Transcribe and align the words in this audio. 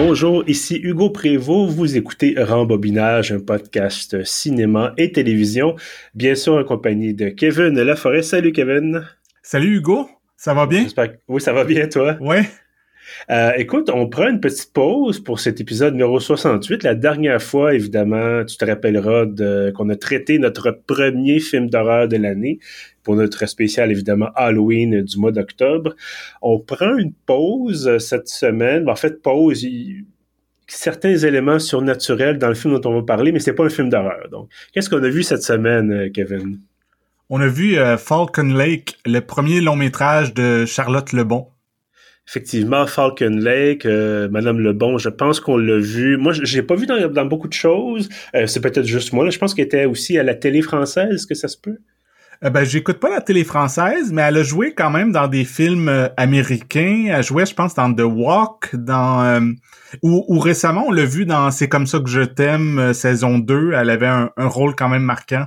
Bonjour, 0.00 0.44
ici 0.46 0.78
Hugo 0.80 1.10
Prévost. 1.10 1.74
Vous 1.74 1.96
écoutez 1.96 2.36
Rembobinage, 2.38 3.32
un 3.32 3.40
podcast 3.40 4.24
cinéma 4.24 4.94
et 4.96 5.10
télévision, 5.10 5.74
bien 6.14 6.36
sûr 6.36 6.54
en 6.54 6.62
compagnie 6.62 7.14
de 7.14 7.30
Kevin 7.30 7.74
Laforêt. 7.74 8.22
Salut 8.22 8.52
Kevin. 8.52 9.04
Salut 9.42 9.78
Hugo, 9.78 10.08
ça 10.36 10.54
va 10.54 10.66
bien? 10.66 10.86
Oui, 11.26 11.40
ça 11.40 11.52
va 11.52 11.64
bien 11.64 11.88
toi? 11.88 12.16
Ouais. 12.20 12.48
Euh, 13.30 13.52
écoute, 13.56 13.90
on 13.92 14.08
prend 14.08 14.28
une 14.28 14.40
petite 14.40 14.72
pause 14.72 15.20
pour 15.20 15.40
cet 15.40 15.60
épisode 15.60 15.94
numéro 15.94 16.20
68. 16.20 16.82
La 16.82 16.94
dernière 16.94 17.42
fois, 17.42 17.74
évidemment, 17.74 18.44
tu 18.44 18.56
te 18.56 18.64
rappelleras 18.64 19.26
qu'on 19.74 19.88
a 19.88 19.96
traité 19.96 20.38
notre 20.38 20.70
premier 20.70 21.40
film 21.40 21.68
d'horreur 21.68 22.08
de 22.08 22.16
l'année 22.16 22.58
pour 23.02 23.16
notre 23.16 23.46
spécial, 23.46 23.90
évidemment, 23.90 24.30
Halloween 24.34 25.02
du 25.02 25.18
mois 25.18 25.32
d'octobre. 25.32 25.94
On 26.42 26.58
prend 26.58 26.96
une 26.96 27.12
pause 27.12 27.98
cette 27.98 28.28
semaine. 28.28 28.88
En 28.88 28.96
fait, 28.96 29.22
pause, 29.22 29.64
certains 30.68 31.16
éléments 31.16 31.58
surnaturels 31.58 32.38
dans 32.38 32.48
le 32.48 32.54
film 32.54 32.78
dont 32.78 32.90
on 32.90 32.94
va 32.94 33.02
parler, 33.02 33.32
mais 33.32 33.40
c'est 33.40 33.54
pas 33.54 33.64
un 33.64 33.70
film 33.70 33.88
d'horreur. 33.88 34.28
Donc, 34.30 34.50
qu'est-ce 34.72 34.90
qu'on 34.90 35.02
a 35.02 35.08
vu 35.08 35.22
cette 35.22 35.42
semaine, 35.42 35.90
euh, 35.90 36.10
Kevin? 36.10 36.60
On 37.30 37.40
a 37.40 37.46
vu 37.46 37.78
euh, 37.78 37.96
Falcon 37.96 38.54
Lake, 38.54 38.98
le 39.04 39.20
premier 39.20 39.60
long 39.60 39.76
métrage 39.76 40.34
de 40.34 40.64
Charlotte 40.66 41.12
Lebon 41.12 41.48
effectivement, 42.28 42.86
Falcon 42.86 43.30
Lake, 43.30 43.86
euh, 43.86 44.28
Madame 44.28 44.60
Lebon, 44.60 44.98
je 44.98 45.08
pense 45.08 45.40
qu'on 45.40 45.56
l'a 45.56 45.78
vu. 45.78 46.18
Moi, 46.18 46.32
j'ai 46.34 46.62
pas 46.62 46.74
vu 46.74 46.86
dans, 46.86 47.24
beaucoup 47.24 47.48
de 47.48 47.54
choses. 47.54 48.08
Euh, 48.34 48.46
c'est 48.46 48.60
peut-être 48.60 48.84
juste 48.84 49.14
moi. 49.14 49.24
Là. 49.24 49.30
Je 49.30 49.38
pense 49.38 49.54
qu'elle 49.54 49.64
était 49.64 49.86
aussi 49.86 50.18
à 50.18 50.22
la 50.22 50.34
télé 50.34 50.60
française. 50.60 51.14
Est-ce 51.14 51.26
que 51.26 51.34
ça 51.34 51.48
se 51.48 51.56
peut? 51.56 51.78
Euh, 52.44 52.50
ben, 52.50 52.64
j'écoute 52.64 53.00
pas 53.00 53.08
la 53.08 53.22
télé 53.22 53.44
française, 53.44 54.12
mais 54.12 54.22
elle 54.22 54.36
a 54.36 54.42
joué 54.42 54.74
quand 54.74 54.90
même 54.90 55.10
dans 55.10 55.26
des 55.26 55.44
films 55.44 55.88
euh, 55.88 56.08
américains. 56.18 57.06
Elle 57.08 57.24
jouait, 57.24 57.46
je 57.46 57.54
pense, 57.54 57.74
dans 57.74 57.92
The 57.92 58.02
Walk, 58.02 58.76
dans 58.76 59.56
ou, 60.02 60.38
récemment, 60.38 60.84
on 60.88 60.92
l'a 60.92 61.06
vu 61.06 61.24
dans 61.24 61.50
C'est 61.50 61.68
comme 61.70 61.86
ça 61.86 61.98
que 61.98 62.10
je 62.10 62.20
t'aime, 62.20 62.92
saison 62.92 63.38
2. 63.38 63.72
Elle 63.72 63.88
avait 63.88 64.06
un 64.06 64.30
rôle 64.36 64.76
quand 64.76 64.90
même 64.90 65.02
marquant. 65.02 65.46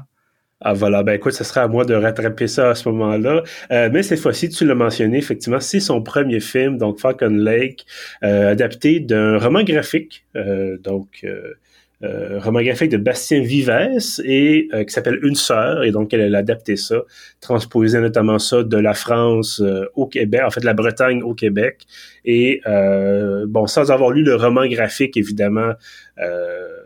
Ah 0.63 0.73
voilà, 0.73 1.01
ben 1.01 1.13
écoute, 1.13 1.33
ce 1.33 1.43
sera 1.43 1.63
à 1.63 1.67
moi 1.67 1.85
de 1.85 1.95
rattraper 1.95 2.47
ça 2.47 2.69
à 2.69 2.75
ce 2.75 2.87
moment-là. 2.89 3.41
Euh, 3.71 3.89
mais 3.91 4.03
cette 4.03 4.19
fois-ci, 4.19 4.47
tu 4.49 4.63
l'as 4.63 4.75
mentionné, 4.75 5.17
effectivement, 5.17 5.59
c'est 5.59 5.79
son 5.79 6.03
premier 6.03 6.39
film, 6.39 6.77
donc 6.77 6.99
Falcon 6.99 7.29
Lake, 7.29 7.83
euh, 8.23 8.51
adapté 8.51 8.99
d'un 8.99 9.39
roman 9.39 9.63
graphique, 9.63 10.23
euh, 10.35 10.77
donc 10.77 11.25
roman 12.03 12.63
graphique 12.63 12.89
de 12.89 12.97
Bastien 12.97 13.41
Vives 13.41 13.71
et 14.23 14.67
qui 14.71 14.91
s'appelle 14.91 15.19
Une 15.21 15.35
sœur, 15.35 15.83
et 15.83 15.91
donc 15.91 16.11
elle 16.15 16.33
a 16.33 16.39
adapté 16.39 16.75
ça, 16.75 17.03
transposé 17.41 17.99
notamment 17.99 18.39
ça 18.39 18.63
de 18.63 18.77
la 18.77 18.95
France 18.95 19.61
au 19.93 20.07
Québec, 20.07 20.41
en 20.43 20.49
fait 20.49 20.61
de 20.61 20.65
la 20.65 20.73
Bretagne 20.73 21.21
au 21.21 21.35
Québec. 21.35 21.85
Et 22.25 22.61
bon, 23.45 23.67
sans 23.67 23.91
avoir 23.91 24.09
lu 24.09 24.23
le 24.23 24.33
roman 24.33 24.65
graphique, 24.65 25.15
évidemment. 25.15 25.73
Euh, 26.19 26.80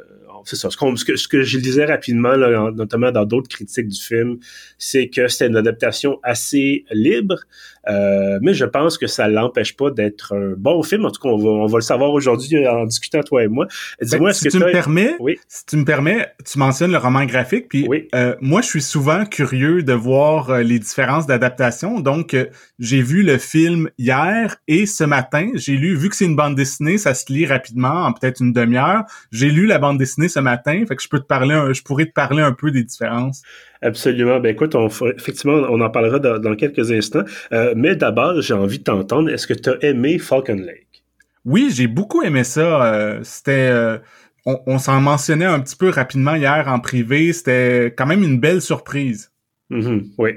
c'est 0.46 0.56
ça. 0.56 0.70
Ce, 0.70 1.06
que, 1.06 1.16
ce 1.16 1.28
que 1.28 1.42
je 1.42 1.58
disais 1.58 1.86
rapidement, 1.86 2.38
notamment 2.72 3.12
dans 3.12 3.26
d'autres 3.26 3.50
critiques 3.50 3.88
du 3.88 4.00
film, 4.00 4.38
c'est 4.78 5.10
que 5.10 5.28
c'était 5.28 5.48
une 5.48 5.58
adaptation 5.58 6.20
assez 6.24 6.86
libre, 6.92 7.40
euh, 7.88 8.40
mais 8.42 8.54
je 8.54 8.66
pense 8.66 8.98
que 8.98 9.08
ça 9.08 9.28
l'empêche 9.28 9.76
pas 9.76 9.92
d'être 9.92 10.36
un 10.36 10.54
bon 10.58 10.82
film. 10.84 11.06
En 11.06 11.12
tout 11.12 11.22
cas, 11.22 11.30
on 11.30 11.38
va, 11.38 11.50
on 11.50 11.66
va 11.66 11.78
le 11.78 11.84
savoir 11.84 12.12
aujourd'hui 12.12 12.68
en 12.68 12.86
discutant 12.86 13.22
toi 13.22 13.44
et 13.44 13.48
moi. 13.48 13.68
Dis-moi, 14.02 14.30
ben, 14.30 14.34
si 14.34 14.48
tu 14.48 14.58
me 14.58 14.72
permets, 14.72 15.16
oui. 15.20 15.38
si 15.48 15.66
tu 15.66 15.78
me 15.78 15.86
permets, 15.86 16.28
tu 16.50 16.58
mentionnes 16.58 16.92
le 16.92 16.98
roman 16.98 17.26
graphique, 17.26 17.68
puis 17.70 17.88
euh, 18.14 18.36
moi, 18.42 18.62
je 18.62 18.68
suis 18.68 18.82
souvent 18.82 19.26
curieux 19.26 19.84
de 19.84 19.94
voir 19.94 20.50
euh, 20.50 20.62
les 20.62 20.80
différences 20.80 21.28
d'adaptation. 21.28 22.00
Donc, 22.00 22.36
j'ai 22.80 23.02
vu 23.02 23.24
le 23.24 23.38
film 23.38 23.90
hier 23.98 24.58
et 24.68 24.86
ce 24.86 25.04
matin, 25.04 25.52
j'ai 25.56 25.74
lu, 25.74 25.96
vu 25.96 26.10
que 26.10 26.16
c'est 26.16 26.26
une 26.26 26.36
bande 26.36 26.56
dessinée, 26.56 26.98
ça 26.98 27.14
se 27.14 27.32
lit 27.32 27.46
rapidement, 27.46 28.06
en 28.06 28.14
peut-être 28.14 28.42
une 28.42 28.54
demi-heure. 28.54 29.04
J'ai 29.32 29.50
lu 29.50 29.66
la 29.66 29.80
bande 29.80 29.98
dessinée 29.98 30.30
ce 30.36 30.40
matin, 30.40 30.84
fait 30.88 30.96
que 30.96 31.02
je 31.02 31.10
peux 31.10 31.20
te 31.20 31.26
parler, 31.26 31.74
je 31.74 31.82
pourrais 31.82 32.06
te 32.06 32.14
parler 32.14 32.44
un 32.44 32.52
peu 32.52 32.72
des 32.72 32.84
différences. 32.84 33.42
Absolument. 33.82 34.40
Ben 34.40 34.52
écoute, 34.52 34.76
on, 34.76 34.88
effectivement, 34.88 35.54
on 35.70 35.80
en 35.82 35.90
parlera 35.90 36.20
dans, 36.20 36.56
quelques 36.56 36.92
instants. 36.92 37.24
Euh, 37.52 37.74
mais 37.76 37.96
d'abord, 37.96 38.42
j'ai 38.42 38.54
envie 38.54 38.80
de 38.80 38.84
t'entendre. 38.84 39.30
Est-ce 39.30 39.48
que 39.48 39.54
tu 39.54 39.70
as 39.70 39.78
aimé 39.82 40.20
Falcon 40.20 40.56
Lake? 40.56 41.04
Oui, 41.46 41.72
j'ai 41.74 41.88
beaucoup 41.88 42.24
aimé 42.24 42.44
ça. 42.44 42.94
Euh, 42.94 43.20
c'était, 43.24 43.70
euh, 43.72 43.98
on, 44.46 44.80
s'en 44.80 45.00
mentionnait 45.00 45.46
un 45.46 45.60
petit 45.60 45.76
peu 45.76 45.90
rapidement 45.90 46.36
hier 46.36 46.66
en 46.68 46.80
privé. 46.80 47.32
C'était 47.32 47.94
quand 47.96 48.08
même 48.08 48.24
une 48.24 48.40
belle 48.40 48.62
surprise. 48.62 49.32
Mm-hmm. 49.72 50.06
oui. 50.18 50.32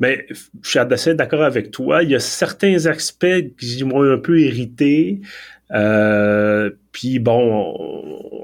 Mais 0.00 0.26
je 0.62 0.68
suis 0.68 0.78
assez 0.78 1.14
d'accord 1.14 1.42
avec 1.42 1.72
toi. 1.72 2.04
Il 2.04 2.10
y 2.10 2.14
a 2.14 2.20
certains 2.20 2.86
aspects 2.86 3.26
qui 3.58 3.82
m'ont 3.82 4.02
un 4.02 4.18
peu 4.18 4.40
irrité. 4.40 5.20
Euh, 5.72 6.70
puis 6.92 7.18
bon, 7.18 7.74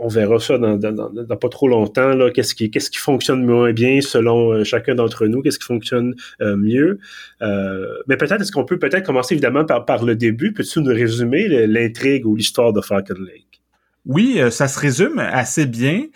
on, 0.04 0.09
verra 0.09 0.38
ça 0.38 0.59
dans, 0.59 1.37
pas 1.37 1.48
trop 1.48 1.69
longtemps. 1.69 2.12
Qu'est-ce 2.32 2.54
qui, 2.54 2.98
fonctionne 2.98 3.44
moins 3.44 3.72
bien 3.72 4.00
selon 4.00 4.53
euh, 4.53 4.65
chacun 4.65 4.94
d'entre 4.94 5.26
nous, 5.26 5.42
qu'est-ce 5.42 5.59
qui 5.59 5.66
fonctionne 5.66 6.15
euh, 6.41 6.56
mieux. 6.56 6.98
mais 7.41 8.16
peut-être 8.16 8.41
est-ce 8.41 8.53
qu'on 8.53 8.64
peut 8.64 8.78
peut-être 8.78 9.04
commencer 9.04 9.34
évidemment 9.34 9.64
par, 9.64 10.04
le 10.04 10.16
début. 10.16 10.53
Peux-tu 10.53 10.81
nous 10.81 10.93
résumer 10.93 11.66
l'intrigue 11.66 12.26
ou 12.26 12.37
l'histoire 12.37 12.72
de 12.72 12.81
Falcon 12.81 13.14
Lake? 13.19 13.62
Oui, 14.06 14.41
ça 14.50 14.69
se 14.69 14.78
résume 14.78 15.19
assez 15.19 15.66
bien. 15.66 16.06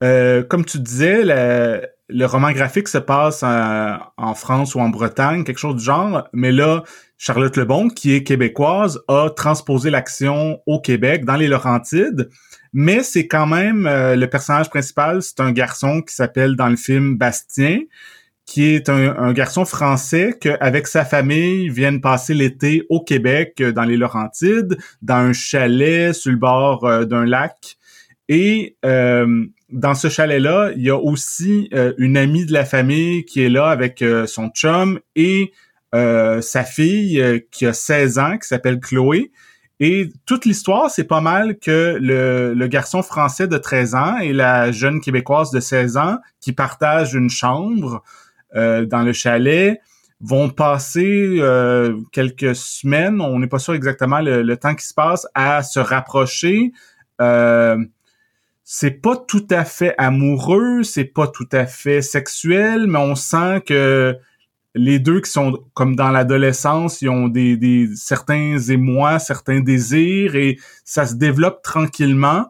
comme 0.00 0.64
tu 0.64 0.78
disais, 0.78 1.24
le 2.08 2.24
roman 2.24 2.52
graphique 2.52 2.88
se 2.88 2.98
passe 2.98 3.42
en, 3.42 4.34
France 4.34 4.74
ou 4.74 4.80
en 4.80 4.88
Bretagne, 4.88 5.44
quelque 5.44 5.58
chose 5.58 5.76
du 5.76 5.84
genre, 5.84 6.28
mais 6.32 6.52
là, 6.52 6.82
Charlotte 7.18 7.56
Lebon, 7.56 7.88
qui 7.88 8.14
est 8.14 8.22
québécoise, 8.22 9.00
a 9.08 9.30
transposé 9.30 9.90
l'action 9.90 10.60
au 10.66 10.80
Québec, 10.80 11.24
dans 11.24 11.36
les 11.36 11.48
Laurentides, 11.48 12.30
mais 12.80 13.02
c'est 13.02 13.26
quand 13.26 13.48
même 13.48 13.88
euh, 13.88 14.14
le 14.14 14.30
personnage 14.30 14.70
principal, 14.70 15.20
c'est 15.20 15.40
un 15.40 15.50
garçon 15.50 16.00
qui 16.00 16.14
s'appelle 16.14 16.54
dans 16.54 16.68
le 16.68 16.76
film 16.76 17.16
Bastien, 17.16 17.80
qui 18.46 18.66
est 18.66 18.88
un, 18.88 19.32
garçon 19.32 19.64
français 19.64 20.36
qu'avec 20.40 20.86
sa 20.86 21.04
famille 21.04 21.70
viennent 21.70 22.00
passer 22.00 22.34
l'été 22.34 22.86
au 22.88 23.02
Québec, 23.02 23.54
euh, 23.60 23.72
dans 23.72 23.82
les 23.82 23.96
Laurentides, 23.96 24.78
dans 25.02 25.16
un 25.16 25.32
chalet 25.32 26.14
sur 26.14 26.30
le 26.30 26.38
bord 26.38 26.84
euh, 26.84 27.04
d'un 27.04 27.26
lac. 27.26 27.78
Et 28.28 28.76
dans 28.82 29.94
ce 29.94 30.08
chalet-là, 30.08 30.70
il 30.76 30.82
y 30.82 30.90
a 30.90 30.98
aussi 30.98 31.70
une 31.96 32.16
amie 32.16 32.46
de 32.46 32.52
la 32.52 32.66
famille 32.66 33.24
qui 33.24 33.42
est 33.42 33.48
là 33.48 33.70
avec 33.70 34.04
son 34.26 34.50
chum 34.50 35.00
et 35.16 35.52
sa 35.94 36.64
fille 36.64 37.42
qui 37.50 37.64
a 37.64 37.72
16 37.72 38.18
ans, 38.18 38.36
qui 38.36 38.46
s'appelle 38.46 38.80
Chloé. 38.80 39.32
Et 39.80 40.10
toute 40.26 40.44
l'histoire, 40.44 40.90
c'est 40.90 41.04
pas 41.04 41.20
mal 41.20 41.58
que 41.58 41.98
le, 42.00 42.52
le, 42.52 42.66
garçon 42.66 43.02
français 43.02 43.46
de 43.46 43.58
13 43.58 43.94
ans 43.94 44.18
et 44.18 44.32
la 44.32 44.72
jeune 44.72 45.00
québécoise 45.00 45.52
de 45.52 45.60
16 45.60 45.96
ans 45.96 46.18
qui 46.40 46.52
partagent 46.52 47.14
une 47.14 47.30
chambre 47.30 48.02
euh, 48.56 48.86
dans 48.86 49.02
le 49.02 49.12
chalet 49.12 49.80
vont 50.20 50.50
passer 50.50 51.40
quelques 52.10 52.56
semaines, 52.56 53.20
on 53.20 53.38
n'est 53.38 53.46
pas 53.46 53.60
sûr 53.60 53.74
exactement 53.74 54.20
le, 54.20 54.56
temps 54.56 54.74
qui 54.74 54.84
se 54.84 54.92
passe, 54.92 55.28
à 55.32 55.62
se 55.62 55.78
rapprocher. 55.78 56.72
c'est 58.64 58.90
pas 59.00 59.16
tout 59.16 59.46
à 59.48 59.64
fait 59.64 59.94
amoureux, 59.96 60.82
c'est 60.82 61.04
pas 61.04 61.28
tout 61.28 61.48
à 61.52 61.66
fait 61.66 62.02
sexuel, 62.02 62.88
mais 62.88 62.98
on 62.98 63.14
sent 63.14 63.62
que 63.64 64.18
les 64.78 64.98
deux 64.98 65.20
qui 65.20 65.30
sont 65.30 65.58
comme 65.74 65.96
dans 65.96 66.10
l'adolescence, 66.10 67.02
ils 67.02 67.08
ont 67.08 67.28
des, 67.28 67.88
certains 67.94 68.58
émois, 68.58 69.18
certains 69.18 69.60
désirs 69.60 70.36
et 70.36 70.58
ça 70.84 71.06
se 71.06 71.14
développe 71.14 71.62
tranquillement. 71.62 72.46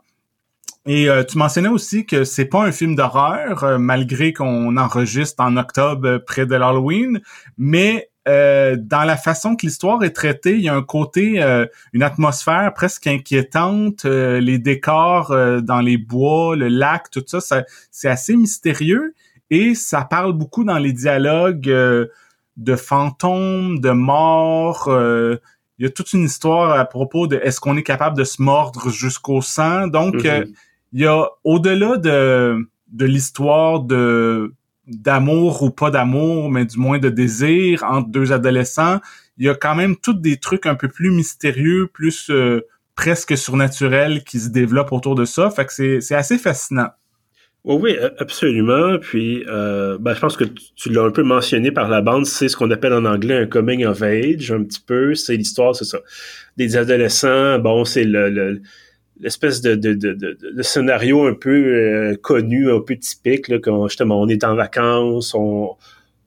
Et 0.86 1.08
euh, 1.08 1.24
tu 1.24 1.36
mentionnais 1.36 1.68
aussi 1.68 2.06
que 2.06 2.24
c'est 2.24 2.46
pas 2.46 2.62
un 2.64 2.72
film 2.72 2.94
d'horreur, 2.96 3.64
euh, 3.64 3.78
malgré 3.78 4.32
qu'on 4.32 4.76
enregistre 4.76 5.42
en 5.42 5.56
octobre 5.56 6.06
euh, 6.06 6.18
près 6.18 6.46
de 6.46 6.54
l'Halloween, 6.54 7.20
mais 7.56 8.10
dans 8.26 9.06
la 9.06 9.16
façon 9.16 9.56
que 9.56 9.64
l'histoire 9.64 10.04
est 10.04 10.10
traitée, 10.10 10.56
il 10.56 10.60
y 10.60 10.68
a 10.68 10.74
un 10.74 10.82
côté, 10.82 11.42
une 11.94 12.02
atmosphère 12.02 12.74
presque 12.74 13.06
inquiétante, 13.06 14.04
les 14.04 14.58
décors 14.58 15.34
dans 15.62 15.80
les 15.80 15.96
bois, 15.96 16.54
le 16.54 16.68
lac, 16.68 17.10
tout 17.10 17.24
ça, 17.26 17.40
ça 17.40 17.64
c'est 17.90 18.10
assez 18.10 18.36
mystérieux. 18.36 19.14
Et 19.50 19.74
ça 19.74 20.02
parle 20.02 20.32
beaucoup 20.32 20.64
dans 20.64 20.78
les 20.78 20.92
dialogues 20.92 21.68
euh, 21.68 22.06
de 22.56 22.76
fantômes, 22.76 23.80
de 23.80 23.90
morts. 23.90 24.88
Euh, 24.88 25.36
il 25.78 25.84
y 25.84 25.86
a 25.86 25.90
toute 25.90 26.12
une 26.12 26.24
histoire 26.24 26.78
à 26.78 26.84
propos 26.84 27.26
de 27.26 27.36
est-ce 27.36 27.60
qu'on 27.60 27.76
est 27.76 27.82
capable 27.82 28.16
de 28.16 28.24
se 28.24 28.42
mordre 28.42 28.90
jusqu'au 28.90 29.40
sang? 29.42 29.86
Donc, 29.86 30.16
mm-hmm. 30.16 30.42
euh, 30.42 30.44
il 30.92 31.00
y 31.00 31.06
a 31.06 31.28
au-delà 31.44 31.96
de, 31.96 32.68
de 32.88 33.04
l'histoire 33.04 33.80
de 33.80 34.54
d'amour 34.86 35.62
ou 35.62 35.70
pas 35.70 35.90
d'amour, 35.90 36.50
mais 36.50 36.64
du 36.64 36.78
moins 36.78 36.98
de 36.98 37.10
désir 37.10 37.84
entre 37.84 38.08
deux 38.08 38.32
adolescents, 38.32 39.00
il 39.36 39.44
y 39.44 39.48
a 39.50 39.54
quand 39.54 39.74
même 39.74 39.96
tous 39.96 40.14
des 40.14 40.38
trucs 40.38 40.64
un 40.64 40.76
peu 40.76 40.88
plus 40.88 41.10
mystérieux, 41.10 41.90
plus 41.92 42.32
presque 42.94 43.36
surnaturels 43.36 44.24
qui 44.24 44.40
se 44.40 44.48
développent 44.48 44.92
autour 44.92 45.14
de 45.14 45.26
ça. 45.26 45.50
Fait 45.50 45.66
que 45.66 46.00
c'est 46.00 46.14
assez 46.14 46.38
fascinant. 46.38 46.88
Oui, 47.64 47.96
absolument. 48.18 48.98
Puis, 48.98 49.44
euh, 49.48 49.98
ben, 49.98 50.14
je 50.14 50.20
pense 50.20 50.36
que 50.36 50.44
tu, 50.44 50.90
l'as 50.90 51.02
un 51.02 51.10
peu 51.10 51.22
mentionné 51.22 51.70
par 51.70 51.88
la 51.88 52.00
bande, 52.00 52.24
c'est 52.24 52.48
ce 52.48 52.56
qu'on 52.56 52.70
appelle 52.70 52.92
en 52.92 53.04
anglais 53.04 53.36
un 53.36 53.46
coming 53.46 53.84
of 53.84 54.02
age, 54.02 54.52
un 54.52 54.64
petit 54.64 54.80
peu. 54.80 55.14
C'est 55.14 55.36
l'histoire, 55.36 55.74
c'est 55.76 55.84
ça. 55.84 55.98
Des 56.56 56.76
adolescents, 56.76 57.58
bon, 57.58 57.84
c'est 57.84 58.04
le, 58.04 58.60
l'espèce 59.20 59.60
de, 59.60 59.74
de, 59.74 59.94
de, 59.94 60.12
de, 60.12 60.62
scénario 60.62 61.26
un 61.26 61.34
peu 61.34 61.50
euh, 61.50 62.16
connu, 62.16 62.70
un 62.70 62.80
peu 62.80 62.96
typique, 62.96 63.48
là, 63.48 63.58
quand 63.58 63.88
justement 63.88 64.20
on 64.20 64.28
est 64.28 64.44
en 64.44 64.54
vacances, 64.54 65.34
on, 65.34 65.76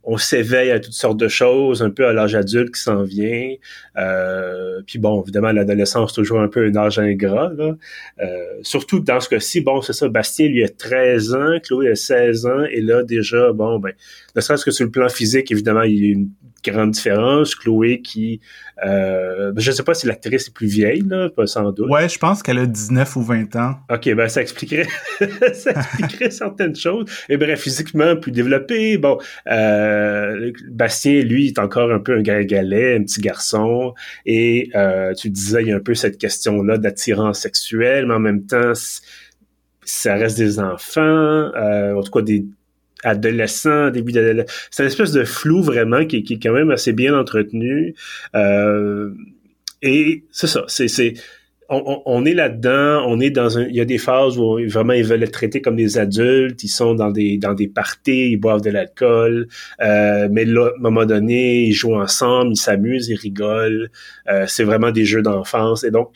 on 0.03 0.17
s'éveille 0.17 0.71
à 0.71 0.79
toutes 0.79 0.93
sortes 0.93 1.17
de 1.17 1.27
choses, 1.27 1.83
un 1.83 1.89
peu 1.89 2.07
à 2.07 2.13
l'âge 2.13 2.35
adulte 2.35 2.73
qui 2.73 2.81
s'en 2.81 3.03
vient. 3.03 3.53
Euh, 3.97 4.81
puis 4.85 4.99
bon, 4.99 5.21
évidemment, 5.21 5.51
l'adolescence, 5.51 6.13
toujours 6.13 6.39
un 6.39 6.47
peu 6.47 6.65
un 6.65 6.75
âge 6.75 6.97
ingrat. 6.97 7.51
Là. 7.55 7.75
Euh, 8.21 8.25
surtout 8.63 8.99
dans 8.99 9.19
ce 9.19 9.29
cas-ci, 9.29 9.61
bon, 9.61 9.81
c'est 9.81 9.93
ça, 9.93 10.09
Bastien, 10.09 10.47
lui, 10.47 10.63
a 10.63 10.69
13 10.69 11.35
ans, 11.35 11.59
Chloé 11.63 11.91
a 11.91 11.95
16 11.95 12.45
ans, 12.45 12.63
et 12.71 12.81
là, 12.81 13.03
déjà, 13.03 13.51
bon, 13.53 13.79
ben, 13.79 13.93
ne 14.35 14.41
serait-ce 14.41 14.65
que 14.65 14.71
sur 14.71 14.85
le 14.85 14.91
plan 14.91 15.09
physique, 15.09 15.51
évidemment, 15.51 15.83
il 15.83 16.05
y 16.05 16.09
a 16.09 16.13
une 16.13 16.29
grande 16.63 16.91
différence. 16.91 17.55
Chloé 17.55 18.01
qui, 18.01 18.39
euh, 18.85 19.51
je 19.57 19.71
ne 19.71 19.75
sais 19.75 19.83
pas 19.83 19.93
si 19.93 20.07
l'actrice 20.07 20.47
est 20.47 20.53
plus 20.53 20.67
vieille, 20.67 21.03
là, 21.07 21.29
pas 21.29 21.47
sans 21.47 21.71
doute. 21.71 21.89
Ouais, 21.89 22.07
je 22.07 22.17
pense 22.17 22.43
qu'elle 22.43 22.59
a 22.59 22.65
19 22.65 23.15
ou 23.15 23.21
20 23.21 23.55
ans. 23.55 23.75
Ok, 23.89 24.13
ben 24.13 24.27
ça 24.27 24.41
expliquerait, 24.41 24.87
ça 25.53 25.71
expliquerait 25.71 26.31
certaines 26.31 26.75
choses. 26.75 27.05
Et 27.29 27.37
bref, 27.37 27.61
physiquement 27.61 28.15
plus 28.15 28.31
développé. 28.31 28.97
Bon, 28.97 29.17
euh, 29.47 29.90
Bastien, 30.69 31.21
lui, 31.21 31.47
est 31.47 31.59
encore 31.59 31.91
un 31.91 31.99
peu 31.99 32.17
un 32.17 32.21
galet, 32.21 32.95
un 32.95 33.03
petit 33.03 33.21
garçon. 33.21 33.93
Et 34.25 34.69
euh, 34.75 35.13
tu 35.13 35.29
disais, 35.29 35.61
il 35.61 35.67
y 35.69 35.71
a 35.71 35.75
un 35.75 35.81
peu 35.81 35.93
cette 35.93 36.17
question-là 36.17 36.77
d'attirance 36.77 37.39
sexuelle, 37.39 38.05
mais 38.07 38.13
en 38.13 38.19
même 38.19 38.45
temps, 38.45 38.73
ça 39.83 40.15
reste 40.15 40.37
des 40.37 40.59
enfants, 40.59 41.01
euh, 41.01 41.93
en 41.95 42.01
tout 42.01 42.11
cas 42.11 42.21
des 42.21 42.45
adolescent, 43.03 43.89
début 43.89 44.11
d'adolescent. 44.11 44.53
C'est 44.69 44.83
une 44.83 44.87
espèce 44.87 45.11
de 45.11 45.23
flou 45.23 45.61
vraiment 45.63 46.05
qui, 46.05 46.17
est 46.17 46.41
quand 46.41 46.53
même 46.53 46.71
assez 46.71 46.93
bien 46.93 47.17
entretenu. 47.17 47.95
Euh, 48.35 49.11
et 49.81 50.23
c'est 50.31 50.47
ça, 50.47 50.65
on, 51.71 52.25
est 52.25 52.33
là-dedans, 52.33 53.05
on 53.07 53.19
est 53.19 53.29
dans 53.29 53.57
un, 53.57 53.63
il 53.63 53.75
y 53.75 53.79
a 53.79 53.85
des 53.85 53.97
phases 53.97 54.37
où 54.37 54.59
vraiment 54.67 54.93
ils 54.93 55.05
veulent 55.05 55.23
être 55.23 55.31
traités 55.31 55.61
comme 55.61 55.77
des 55.77 55.97
adultes, 55.97 56.63
ils 56.63 56.69
sont 56.69 56.95
dans 56.95 57.11
des 57.11 57.37
dans 57.37 57.53
des 57.53 57.69
parties, 57.69 58.31
ils 58.31 58.37
boivent 58.37 58.61
de 58.61 58.69
l'alcool, 58.69 59.47
euh, 59.81 60.27
mais 60.29 60.43
là, 60.43 60.67
à 60.67 60.77
un 60.77 60.81
moment 60.81 61.05
donné, 61.05 61.63
ils 61.63 61.73
jouent 61.73 61.95
ensemble, 61.95 62.51
ils 62.51 62.57
s'amusent, 62.57 63.07
ils 63.07 63.15
rigolent, 63.15 63.89
euh, 64.29 64.45
c'est 64.47 64.65
vraiment 64.65 64.91
des 64.91 65.05
jeux 65.05 65.21
d'enfance 65.21 65.85
et 65.85 65.91
donc 65.91 66.11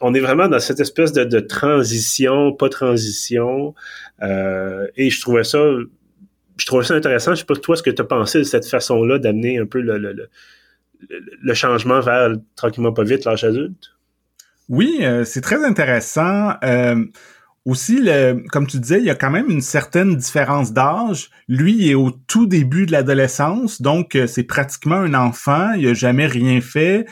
on 0.00 0.12
est 0.12 0.20
vraiment 0.20 0.48
dans 0.48 0.58
cette 0.58 0.80
espèce 0.80 1.12
de, 1.12 1.40
transition, 1.40 2.52
pas 2.52 2.68
transition, 2.68 3.74
euh, 4.22 4.86
et 4.96 5.08
je 5.08 5.20
trouvais 5.20 5.44
ça, 5.44 5.58
je 6.58 6.66
trouvais 6.66 6.84
ça 6.84 6.94
intéressant. 6.94 7.34
Je 7.34 7.40
sais 7.40 7.46
pas 7.46 7.54
toi 7.54 7.76
ce 7.76 7.82
que 7.82 7.90
tu 7.90 8.02
as 8.02 8.04
pensé 8.04 8.38
de 8.38 8.44
cette 8.44 8.66
façon-là 8.66 9.18
d'amener 9.18 9.58
un 9.58 9.66
peu 9.66 9.80
le, 9.80 9.98
le, 9.98 10.28
le, 11.08 11.54
changement 11.54 12.00
vers 12.00 12.32
tranquillement 12.56 12.92
pas 12.92 13.04
vite 13.04 13.24
l'âge 13.24 13.44
adulte? 13.44 13.94
Oui, 14.68 14.98
euh, 15.02 15.24
c'est 15.24 15.40
très 15.40 15.64
intéressant. 15.64 16.54
Euh, 16.64 17.04
aussi, 17.64 18.00
le, 18.00 18.42
comme 18.50 18.66
tu 18.66 18.78
disais, 18.78 18.98
il 18.98 19.04
y 19.04 19.10
a 19.10 19.14
quand 19.14 19.30
même 19.30 19.50
une 19.50 19.60
certaine 19.60 20.16
différence 20.16 20.72
d'âge. 20.72 21.30
Lui 21.48 21.90
est 21.90 21.94
au 21.94 22.10
tout 22.10 22.46
début 22.46 22.86
de 22.86 22.92
l'adolescence, 22.92 23.80
donc 23.80 24.18
c'est 24.26 24.44
pratiquement 24.44 24.96
un 24.96 25.14
enfant. 25.14 25.72
Il 25.72 25.88
a 25.88 25.94
jamais 25.94 26.26
rien 26.26 26.60
fait. 26.60 27.06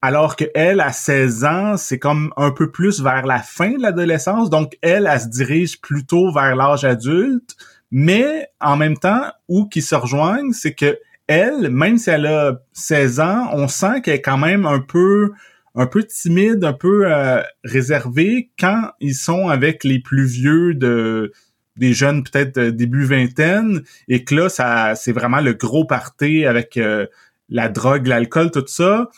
Alors 0.00 0.36
que 0.36 0.44
elle, 0.54 0.80
à 0.80 0.92
16 0.92 1.44
ans, 1.44 1.76
c'est 1.76 1.98
comme 1.98 2.32
un 2.36 2.52
peu 2.52 2.70
plus 2.70 3.00
vers 3.00 3.26
la 3.26 3.40
fin 3.40 3.70
de 3.70 3.82
l'adolescence. 3.82 4.48
Donc, 4.48 4.78
elle, 4.80 5.08
elle 5.12 5.20
se 5.20 5.26
dirige 5.26 5.80
plutôt 5.80 6.32
vers 6.32 6.54
l'âge 6.54 6.84
adulte. 6.84 7.56
Mais 7.90 8.48
en 8.60 8.76
même 8.76 8.96
temps, 8.96 9.22
où 9.48 9.66
qu'ils 9.66 9.82
se 9.82 9.96
rejoignent, 9.96 10.52
c'est 10.52 10.74
que 10.74 10.98
elle, 11.26 11.70
même 11.70 11.98
si 11.98 12.10
elle 12.10 12.26
a 12.26 12.60
16 12.72 13.20
ans, 13.20 13.50
on 13.52 13.66
sent 13.66 14.02
qu'elle 14.02 14.14
est 14.14 14.22
quand 14.22 14.38
même 14.38 14.66
un 14.66 14.80
peu 14.80 15.32
un 15.78 15.86
peu 15.86 16.02
timide, 16.02 16.64
un 16.64 16.72
peu 16.72 17.04
euh, 17.06 17.40
réservée 17.64 18.50
quand 18.58 18.90
ils 19.00 19.14
sont 19.14 19.48
avec 19.48 19.84
les 19.84 20.00
plus 20.00 20.26
vieux 20.26 20.74
de 20.74 21.32
des 21.76 21.92
jeunes 21.92 22.24
peut-être 22.24 22.58
début 22.58 23.04
vingtaine 23.04 23.82
et 24.08 24.24
que 24.24 24.34
là 24.34 24.48
ça 24.48 24.96
c'est 24.96 25.12
vraiment 25.12 25.40
le 25.40 25.52
gros 25.54 25.84
party 25.84 26.44
avec 26.44 26.76
euh, 26.76 27.06
la 27.48 27.68
drogue, 27.68 28.08
l'alcool, 28.08 28.50
tout 28.50 28.64
ça. 28.66 29.08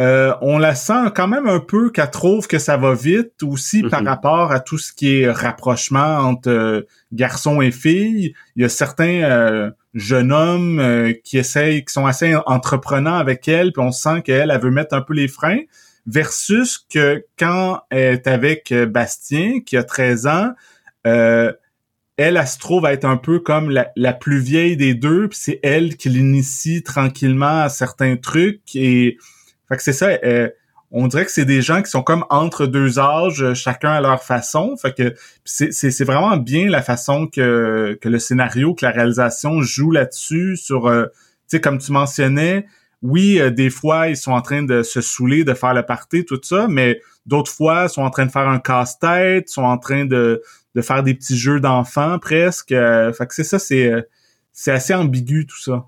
Euh, 0.00 0.34
on 0.40 0.58
la 0.58 0.74
sent 0.74 1.12
quand 1.14 1.28
même 1.28 1.46
un 1.46 1.60
peu 1.60 1.88
qu'elle 1.90 2.10
trouve 2.10 2.48
que 2.48 2.58
ça 2.58 2.76
va 2.76 2.94
vite 2.94 3.44
aussi 3.44 3.82
par 3.82 4.02
mhm. 4.02 4.08
rapport 4.08 4.50
à 4.50 4.58
tout 4.58 4.76
ce 4.76 4.92
qui 4.92 5.20
est 5.20 5.30
rapprochement 5.30 6.18
entre 6.18 6.50
euh, 6.50 6.86
garçons 7.12 7.60
et 7.60 7.70
filles. 7.70 8.34
Il 8.56 8.62
y 8.62 8.64
a 8.64 8.68
certains 8.68 9.22
euh, 9.22 9.70
jeunes 9.94 10.32
hommes 10.32 11.12
qui 11.22 11.38
essayent, 11.38 11.84
qui 11.84 11.92
sont 11.92 12.06
assez 12.06 12.34
entreprenants 12.46 13.14
avec 13.14 13.46
elle, 13.46 13.72
puis 13.72 13.82
on 13.82 13.92
sent 13.92 14.22
qu'elle, 14.22 14.50
elle 14.50 14.60
veut 14.60 14.72
mettre 14.72 14.96
un 14.96 15.00
peu 15.02 15.14
les 15.14 15.28
freins. 15.28 15.60
Versus 16.06 16.78
que 16.92 17.24
quand 17.38 17.80
elle 17.90 18.14
est 18.14 18.26
avec 18.26 18.74
Bastien, 18.74 19.60
qui 19.64 19.76
a 19.76 19.84
13 19.84 20.26
ans, 20.26 20.50
elle, 21.04 21.56
elle, 22.16 22.46
se 22.46 22.58
trouve 22.58 22.84
à 22.84 22.92
être 22.92 23.06
un 23.06 23.16
peu 23.16 23.40
comme 23.40 23.70
la, 23.70 24.12
plus 24.12 24.38
vieille 24.38 24.76
des 24.76 24.94
deux, 24.94 25.28
puis 25.28 25.38
c'est 25.40 25.60
elle 25.62 25.96
qui 25.96 26.10
l'initie 26.10 26.82
tranquillement 26.82 27.62
à 27.62 27.68
certains 27.70 28.16
trucs 28.16 28.76
et 28.76 29.16
fait 29.68 29.76
que 29.76 29.82
c'est 29.82 29.92
ça. 29.92 30.08
Euh, 30.24 30.48
on 30.90 31.08
dirait 31.08 31.24
que 31.24 31.30
c'est 31.30 31.44
des 31.44 31.62
gens 31.62 31.82
qui 31.82 31.90
sont 31.90 32.02
comme 32.02 32.24
entre 32.30 32.66
deux 32.66 32.98
âges, 32.98 33.42
euh, 33.42 33.54
chacun 33.54 33.90
à 33.90 34.00
leur 34.00 34.22
façon. 34.22 34.76
Fait 34.76 34.94
que 34.94 35.14
c'est 35.44 36.04
vraiment 36.04 36.36
bien 36.36 36.68
la 36.68 36.82
façon 36.82 37.26
que, 37.26 37.98
que 38.00 38.08
le 38.08 38.18
scénario, 38.18 38.74
que 38.74 38.84
la 38.84 38.92
réalisation 38.92 39.60
joue 39.62 39.90
là-dessus. 39.90 40.56
Sur, 40.56 40.86
euh, 40.86 41.06
tu 41.06 41.56
sais, 41.56 41.60
comme 41.60 41.78
tu 41.78 41.90
mentionnais, 41.90 42.66
oui, 43.04 43.40
des 43.52 43.70
fois 43.70 44.08
ils 44.08 44.16
sont 44.16 44.32
en 44.32 44.42
train 44.42 44.62
de 44.62 44.82
se 44.82 45.00
saouler, 45.00 45.44
de 45.44 45.54
faire 45.54 45.74
le 45.74 45.84
party, 45.84 46.24
tout 46.24 46.40
ça, 46.42 46.66
mais 46.68 47.00
d'autres 47.26 47.52
fois 47.52 47.84
ils 47.84 47.90
sont 47.90 48.02
en 48.02 48.10
train 48.10 48.26
de 48.26 48.32
faire 48.32 48.48
un 48.48 48.58
casse-tête, 48.58 49.48
sont 49.48 49.62
en 49.62 49.78
train 49.78 50.06
de, 50.06 50.42
de 50.74 50.82
faire 50.82 51.02
des 51.04 51.14
petits 51.14 51.36
jeux 51.38 51.60
d'enfants 51.60 52.18
presque. 52.18 52.70
fait 52.70 53.26
que 53.28 53.34
c'est 53.34 53.44
ça, 53.44 53.58
c'est 53.60 53.92
c'est 54.52 54.72
assez 54.72 54.94
ambigu 54.94 55.46
tout 55.46 55.60
ça. 55.60 55.86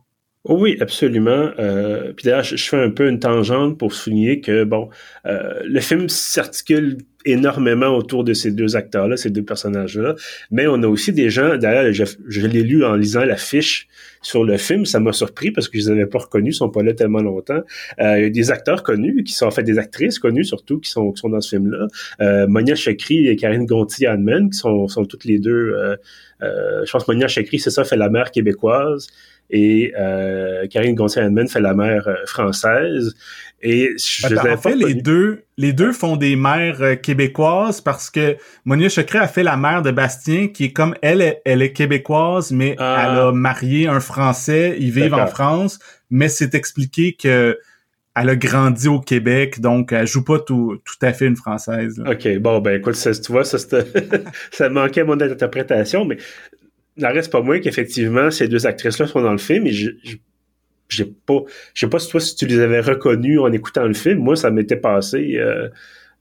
Oh 0.48 0.56
oui, 0.60 0.76
absolument. 0.80 1.50
Euh, 1.58 2.12
puis 2.12 2.24
d'ailleurs, 2.24 2.44
je, 2.44 2.56
fais 2.56 2.76
un 2.76 2.90
peu 2.90 3.08
une 3.08 3.18
tangente 3.18 3.78
pour 3.78 3.92
souligner 3.92 4.40
que 4.40 4.62
bon, 4.62 4.88
euh, 5.26 5.60
le 5.64 5.80
film 5.80 6.08
s'articule 6.08 6.98
énormément 7.24 7.88
autour 7.88 8.22
de 8.22 8.32
ces 8.32 8.52
deux 8.52 8.76
acteurs-là, 8.76 9.16
ces 9.16 9.30
deux 9.30 9.42
personnages-là, 9.42 10.14
mais 10.52 10.68
on 10.68 10.80
a 10.84 10.86
aussi 10.86 11.12
des 11.12 11.28
gens. 11.30 11.56
D'ailleurs, 11.56 11.92
je, 11.92 12.46
l'ai 12.46 12.62
lu 12.62 12.84
en 12.84 12.94
lisant 12.94 13.24
l'affiche 13.24 13.88
sur 14.22 14.44
le 14.44 14.56
film, 14.56 14.86
ça 14.86 15.00
m'a 15.00 15.12
surpris 15.12 15.50
parce 15.50 15.68
que 15.68 15.78
je 15.78 15.84
les 15.84 15.90
avais 15.90 16.06
pas 16.06 16.18
reconnus, 16.18 16.54
ils 16.54 16.58
sont 16.58 16.70
pas 16.70 16.82
là 16.82 16.94
tellement 16.94 17.22
longtemps. 17.22 17.62
Euh, 17.98 18.18
il 18.18 18.22
y 18.22 18.26
a 18.26 18.30
des 18.30 18.50
acteurs 18.52 18.84
connus 18.84 19.24
qui 19.24 19.32
sont 19.32 19.46
en 19.46 19.50
fait 19.50 19.64
des 19.64 19.78
actrices 19.78 20.18
connues 20.18 20.44
surtout 20.44 20.78
qui 20.78 20.90
sont 20.90 21.10
qui 21.10 21.20
sont 21.20 21.28
dans 21.28 21.40
ce 21.40 21.50
film-là. 21.50 21.88
Euh, 22.20 22.46
Monia 22.46 22.76
Chakri 22.76 23.26
et 23.26 23.36
Karine 23.36 23.66
Gonti-Hanman 23.66 24.50
qui 24.50 24.58
sont 24.58 24.86
sont 24.86 25.04
toutes 25.04 25.24
les 25.24 25.38
deux. 25.38 25.74
Euh, 25.74 25.96
euh, 26.42 26.84
je 26.84 26.90
pense 26.90 27.08
Monia 27.08 27.28
Chakri, 27.28 27.58
c'est 27.58 27.70
ça, 27.70 27.84
fait 27.84 27.96
la 27.96 28.10
mère 28.10 28.30
québécoise 28.30 29.08
et 29.50 29.92
euh, 29.98 30.66
Karine 30.68 30.94
Gontier-Hanman 30.94 31.48
fait 31.48 31.60
la 31.60 31.74
mère 31.74 32.08
euh, 32.08 32.14
française. 32.26 33.14
Et 33.62 33.92
je 33.96 34.26
Attends, 34.26 34.52
en 34.52 34.56
fait, 34.58 34.76
les 34.76 34.94
deux, 34.94 35.44
les 35.56 35.72
deux 35.72 35.92
font 35.92 36.16
des 36.16 36.36
mères 36.36 36.82
euh, 36.82 36.94
québécoises 36.94 37.80
parce 37.80 38.10
que 38.10 38.36
Monia 38.64 38.88
Chokri 38.88 39.18
a 39.18 39.28
fait 39.28 39.42
la 39.42 39.56
mère 39.56 39.82
de 39.82 39.90
Bastien, 39.90 40.48
qui 40.48 40.64
est 40.64 40.72
comme 40.72 40.94
elle, 41.00 41.36
elle 41.44 41.62
est 41.62 41.72
québécoise, 41.72 42.52
mais 42.52 42.76
ah. 42.78 43.08
elle 43.08 43.18
a 43.18 43.32
marié 43.32 43.88
un 43.88 44.00
Français, 44.00 44.76
ils 44.78 44.90
vivent 44.90 45.14
en 45.14 45.26
France, 45.26 45.78
mais 46.10 46.28
c'est 46.28 46.54
expliqué 46.54 47.14
que 47.14 47.58
elle 48.18 48.30
a 48.30 48.36
grandi 48.36 48.88
au 48.88 48.98
Québec, 48.98 49.60
donc 49.60 49.92
elle 49.92 50.06
joue 50.06 50.24
pas 50.24 50.38
tout, 50.38 50.78
tout 50.84 51.06
à 51.06 51.12
fait 51.12 51.26
une 51.26 51.36
française. 51.36 52.02
OK, 52.06 52.38
bon, 52.38 52.60
ben 52.60 52.78
écoute, 52.78 52.94
ça, 52.94 53.12
tu 53.12 53.30
vois, 53.30 53.44
ça, 53.44 53.58
ça 54.50 54.68
manquait 54.70 55.02
à 55.02 55.04
mon 55.04 55.20
interprétation, 55.20 56.06
mais 56.06 56.16
n'en 56.96 57.12
reste 57.12 57.30
pas 57.30 57.42
moins 57.42 57.60
qu'effectivement, 57.60 58.30
ces 58.30 58.48
deux 58.48 58.66
actrices-là 58.66 59.06
sont 59.06 59.22
dans 59.22 59.32
le 59.32 59.38
film 59.38 59.66
et 59.66 59.72
je, 59.72 59.90
j'ai 60.88 61.04
pas, 61.04 61.40
je 61.74 61.80
sais 61.80 61.90
pas 61.90 61.98
si 61.98 62.10
toi, 62.10 62.20
si 62.20 62.36
tu 62.36 62.46
les 62.46 62.60
avais 62.60 62.80
reconnues 62.80 63.38
en 63.38 63.52
écoutant 63.52 63.86
le 63.86 63.94
film, 63.94 64.20
moi, 64.20 64.36
ça 64.36 64.50
m'était 64.50 64.76
passé 64.76 65.36
euh, 65.36 65.68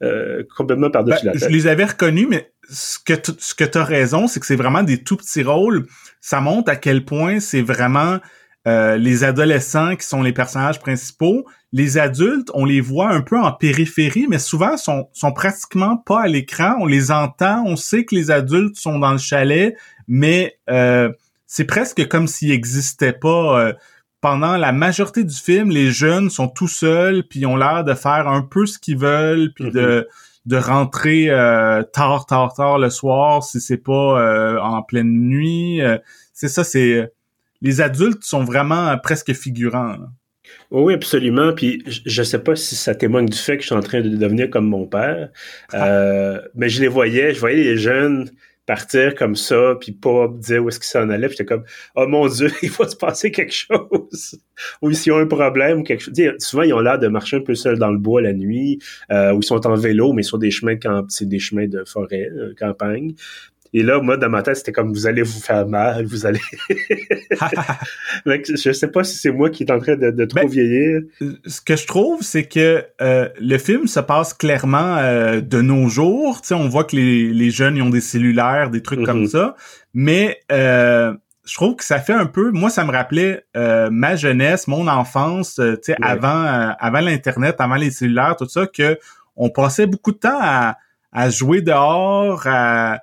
euh, 0.03 0.43
complètement 0.55 0.89
par-dessus 0.89 1.25
ben, 1.25 1.33
la 1.33 1.39
tête. 1.39 1.49
Je 1.49 1.53
les 1.55 1.67
avais 1.67 1.85
reconnues, 1.85 2.27
mais 2.29 2.51
ce 2.69 2.97
que 2.99 3.13
tu, 3.13 3.31
ce 3.37 3.53
que 3.53 3.77
as 3.77 3.83
raison, 3.83 4.27
c'est 4.27 4.39
que 4.39 4.45
c'est 4.45 4.55
vraiment 4.55 4.83
des 4.83 5.03
tout 5.03 5.17
petits 5.17 5.43
rôles. 5.43 5.85
Ça 6.19 6.41
montre 6.41 6.71
à 6.71 6.75
quel 6.75 7.05
point 7.05 7.39
c'est 7.39 7.61
vraiment 7.61 8.19
euh, 8.67 8.97
les 8.97 9.23
adolescents 9.23 9.95
qui 9.95 10.07
sont 10.07 10.23
les 10.23 10.33
personnages 10.33 10.79
principaux. 10.79 11.45
Les 11.71 11.97
adultes, 11.97 12.49
on 12.53 12.65
les 12.65 12.81
voit 12.81 13.09
un 13.09 13.21
peu 13.21 13.39
en 13.39 13.51
périphérie, 13.51 14.25
mais 14.27 14.39
souvent 14.39 14.77
sont, 14.77 15.09
sont 15.13 15.31
pratiquement 15.31 15.97
pas 15.97 16.23
à 16.23 16.27
l'écran. 16.27 16.75
On 16.79 16.87
les 16.87 17.11
entend, 17.11 17.63
on 17.65 17.75
sait 17.75 18.05
que 18.05 18.15
les 18.15 18.31
adultes 18.31 18.77
sont 18.77 18.97
dans 18.97 19.11
le 19.11 19.19
chalet, 19.19 19.75
mais 20.07 20.57
euh, 20.69 21.11
c'est 21.47 21.65
presque 21.65 22.07
comme 22.07 22.27
s'ils 22.27 22.49
n'existaient 22.49 23.13
pas. 23.13 23.59
Euh, 23.59 23.73
pendant 24.21 24.57
la 24.57 24.71
majorité 24.71 25.23
du 25.23 25.35
film, 25.35 25.69
les 25.69 25.91
jeunes 25.91 26.29
sont 26.29 26.47
tout 26.47 26.67
seuls, 26.67 27.23
puis 27.27 27.45
ont 27.45 27.55
l'air 27.55 27.83
de 27.83 27.93
faire 27.93 28.27
un 28.27 28.41
peu 28.41 28.65
ce 28.65 28.79
qu'ils 28.79 28.97
veulent, 28.97 29.53
puis 29.53 29.69
de, 29.69 30.07
de 30.47 30.57
rentrer 30.57 31.29
euh, 31.29 31.83
tard, 31.83 32.25
tard, 32.25 32.53
tard 32.55 32.79
le 32.79 32.89
soir 32.89 33.43
si 33.43 33.61
c'est 33.61 33.77
pas 33.77 34.19
euh, 34.19 34.59
en 34.59 34.81
pleine 34.81 35.11
nuit. 35.11 35.79
c'est 36.33 36.47
ça, 36.47 36.63
c'est 36.63 37.11
les 37.61 37.81
adultes 37.81 38.23
sont 38.23 38.43
vraiment 38.43 38.97
presque 38.97 39.33
figurants. 39.33 39.97
Oui, 40.71 40.93
absolument. 40.93 41.53
Puis 41.53 41.83
je 41.85 42.23
sais 42.23 42.39
pas 42.39 42.55
si 42.55 42.75
ça 42.75 42.95
témoigne 42.95 43.27
du 43.27 43.37
fait 43.37 43.57
que 43.57 43.61
je 43.61 43.67
suis 43.67 43.75
en 43.75 43.81
train 43.81 44.01
de 44.01 44.09
devenir 44.09 44.49
comme 44.49 44.67
mon 44.67 44.87
père, 44.87 45.29
ah. 45.71 46.39
mais 46.55 46.69
je 46.69 46.81
les 46.81 46.87
voyais, 46.87 47.33
je 47.35 47.39
voyais 47.39 47.63
les 47.63 47.77
jeunes 47.77 48.29
partir 48.65 49.15
comme 49.15 49.35
ça, 49.35 49.75
puis 49.79 49.91
pas 49.91 50.27
dire 50.27 50.63
où 50.63 50.69
est-ce 50.69 50.79
qu'ils 50.79 50.87
s'en 50.87 51.09
allaient. 51.09 51.29
J'étais 51.29 51.45
comme, 51.45 51.63
oh 51.95 52.07
mon 52.07 52.27
Dieu, 52.27 52.49
il 52.61 52.71
va 52.71 52.87
se 52.87 52.95
passer 52.95 53.31
quelque 53.31 53.53
chose. 53.53 54.39
ou 54.81 54.91
s'ils 54.91 55.11
ont 55.11 55.17
un 55.17 55.27
problème, 55.27 55.83
quelque 55.83 56.01
chose. 56.01 56.13
souvent, 56.39 56.63
ils 56.63 56.73
ont 56.73 56.79
l'air 56.79 56.99
de 56.99 57.07
marcher 57.07 57.37
un 57.37 57.41
peu 57.41 57.55
seuls 57.55 57.77
dans 57.77 57.91
le 57.91 57.97
bois 57.97 58.21
la 58.21 58.33
nuit, 58.33 58.79
euh, 59.11 59.33
ou 59.33 59.39
ils 59.39 59.45
sont 59.45 59.65
en 59.67 59.75
vélo, 59.75 60.13
mais 60.13 60.23
sur 60.23 60.37
des 60.37 60.51
chemins, 60.51 60.75
c'est 61.09 61.29
des 61.29 61.39
chemins 61.39 61.67
de 61.67 61.83
forêt, 61.85 62.29
euh, 62.35 62.53
campagne. 62.57 63.13
Et 63.77 63.83
là, 63.83 63.99
moi, 63.99 64.15
dans 64.15 64.29
ma 64.29 64.41
tête, 64.41 64.55
c'était 64.55 64.71
comme 64.71 64.93
vous 64.93 65.05
allez 65.05 65.21
vous 65.21 65.41
faire 65.41 65.67
mal, 65.67 66.05
vous 66.05 66.25
allez. 66.25 66.39
je 68.25 68.71
sais 68.71 68.87
pas 68.87 69.03
si 69.03 69.17
c'est 69.17 69.33
moi 69.33 69.49
qui 69.49 69.63
est 69.63 69.71
en 69.71 69.79
train 69.79 69.97
de, 69.97 70.23
trop 70.23 70.39
ben, 70.39 70.47
vieillir. 70.47 71.01
Ce 71.45 71.59
que 71.59 71.75
je 71.75 71.85
trouve, 71.85 72.21
c'est 72.21 72.45
que 72.45 72.85
euh, 73.01 73.27
le 73.37 73.57
film 73.57 73.87
se 73.87 73.99
passe 73.99 74.33
clairement 74.33 74.95
euh, 74.95 75.41
de 75.41 75.59
nos 75.59 75.89
jours. 75.89 76.39
On 76.51 76.69
voit 76.69 76.85
que 76.85 76.95
les, 76.95 77.33
les 77.33 77.49
jeunes 77.49 77.75
ils 77.75 77.81
ont 77.81 77.89
des 77.89 77.99
cellulaires, 77.99 78.69
des 78.69 78.81
trucs 78.81 79.03
comme 79.03 79.23
mhm. 79.23 79.27
ça. 79.27 79.57
Mais 79.93 80.39
euh, 80.53 81.13
je 81.43 81.55
trouve 81.55 81.75
que 81.75 81.83
ça 81.83 81.99
fait 81.99 82.13
un 82.13 82.27
peu. 82.27 82.51
Moi, 82.51 82.69
ça 82.69 82.85
me 82.85 82.93
rappelait 82.93 83.43
ma 83.55 84.15
jeunesse, 84.15 84.69
mon 84.69 84.87
enfance. 84.87 85.55
tu 85.55 85.77
sais, 85.81 85.97
avant, 86.01 86.73
avant 86.79 87.01
l'internet, 87.01 87.57
avant 87.59 87.75
les 87.75 87.91
cellulaires, 87.91 88.37
tout 88.37 88.47
ça, 88.47 88.67
que 88.67 88.97
on 89.35 89.49
passait 89.49 89.85
beaucoup 89.85 90.13
de 90.13 90.19
temps 90.19 90.39
à, 90.39 90.77
à 91.11 91.29
jouer 91.29 91.59
dehors, 91.59 92.43
à 92.45 92.99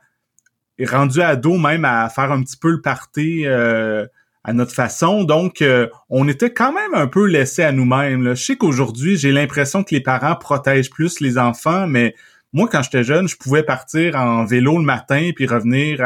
rendu 0.81 1.21
ado 1.21 1.57
même 1.59 1.85
à 1.85 2.09
faire 2.09 2.33
un 2.33 2.43
petit 2.43 2.57
peu 2.57 2.71
le 2.71 2.81
party 2.81 3.43
euh, 3.47 4.07
à 4.45 4.53
notre 4.53 4.73
façon. 4.73 5.25
Donc, 5.25 5.63
euh, 5.63 5.89
on 6.11 6.29
était 6.29 6.53
quand 6.53 6.73
même 6.73 6.95
un 6.95 7.07
peu 7.07 7.27
laissé 7.27 7.63
à 7.63 7.73
nous-mêmes. 7.73 8.35
Je 8.35 8.43
sais 8.43 8.57
qu'aujourd'hui, 8.57 9.17
j'ai 9.17 9.33
l'impression 9.33 9.85
que 9.85 9.95
les 9.95 10.01
parents 10.01 10.35
protègent 10.37 10.91
plus 10.91 11.21
les 11.21 11.39
enfants, 11.39 11.87
mais 11.87 12.15
moi, 12.53 12.69
quand 12.71 12.83
j'étais 12.83 13.05
jeune, 13.05 13.29
je 13.29 13.37
pouvais 13.37 13.63
partir 13.63 14.17
en 14.17 14.45
vélo 14.45 14.77
le 14.79 14.85
matin 14.85 15.31
puis 15.35 15.47
revenir 15.47 16.05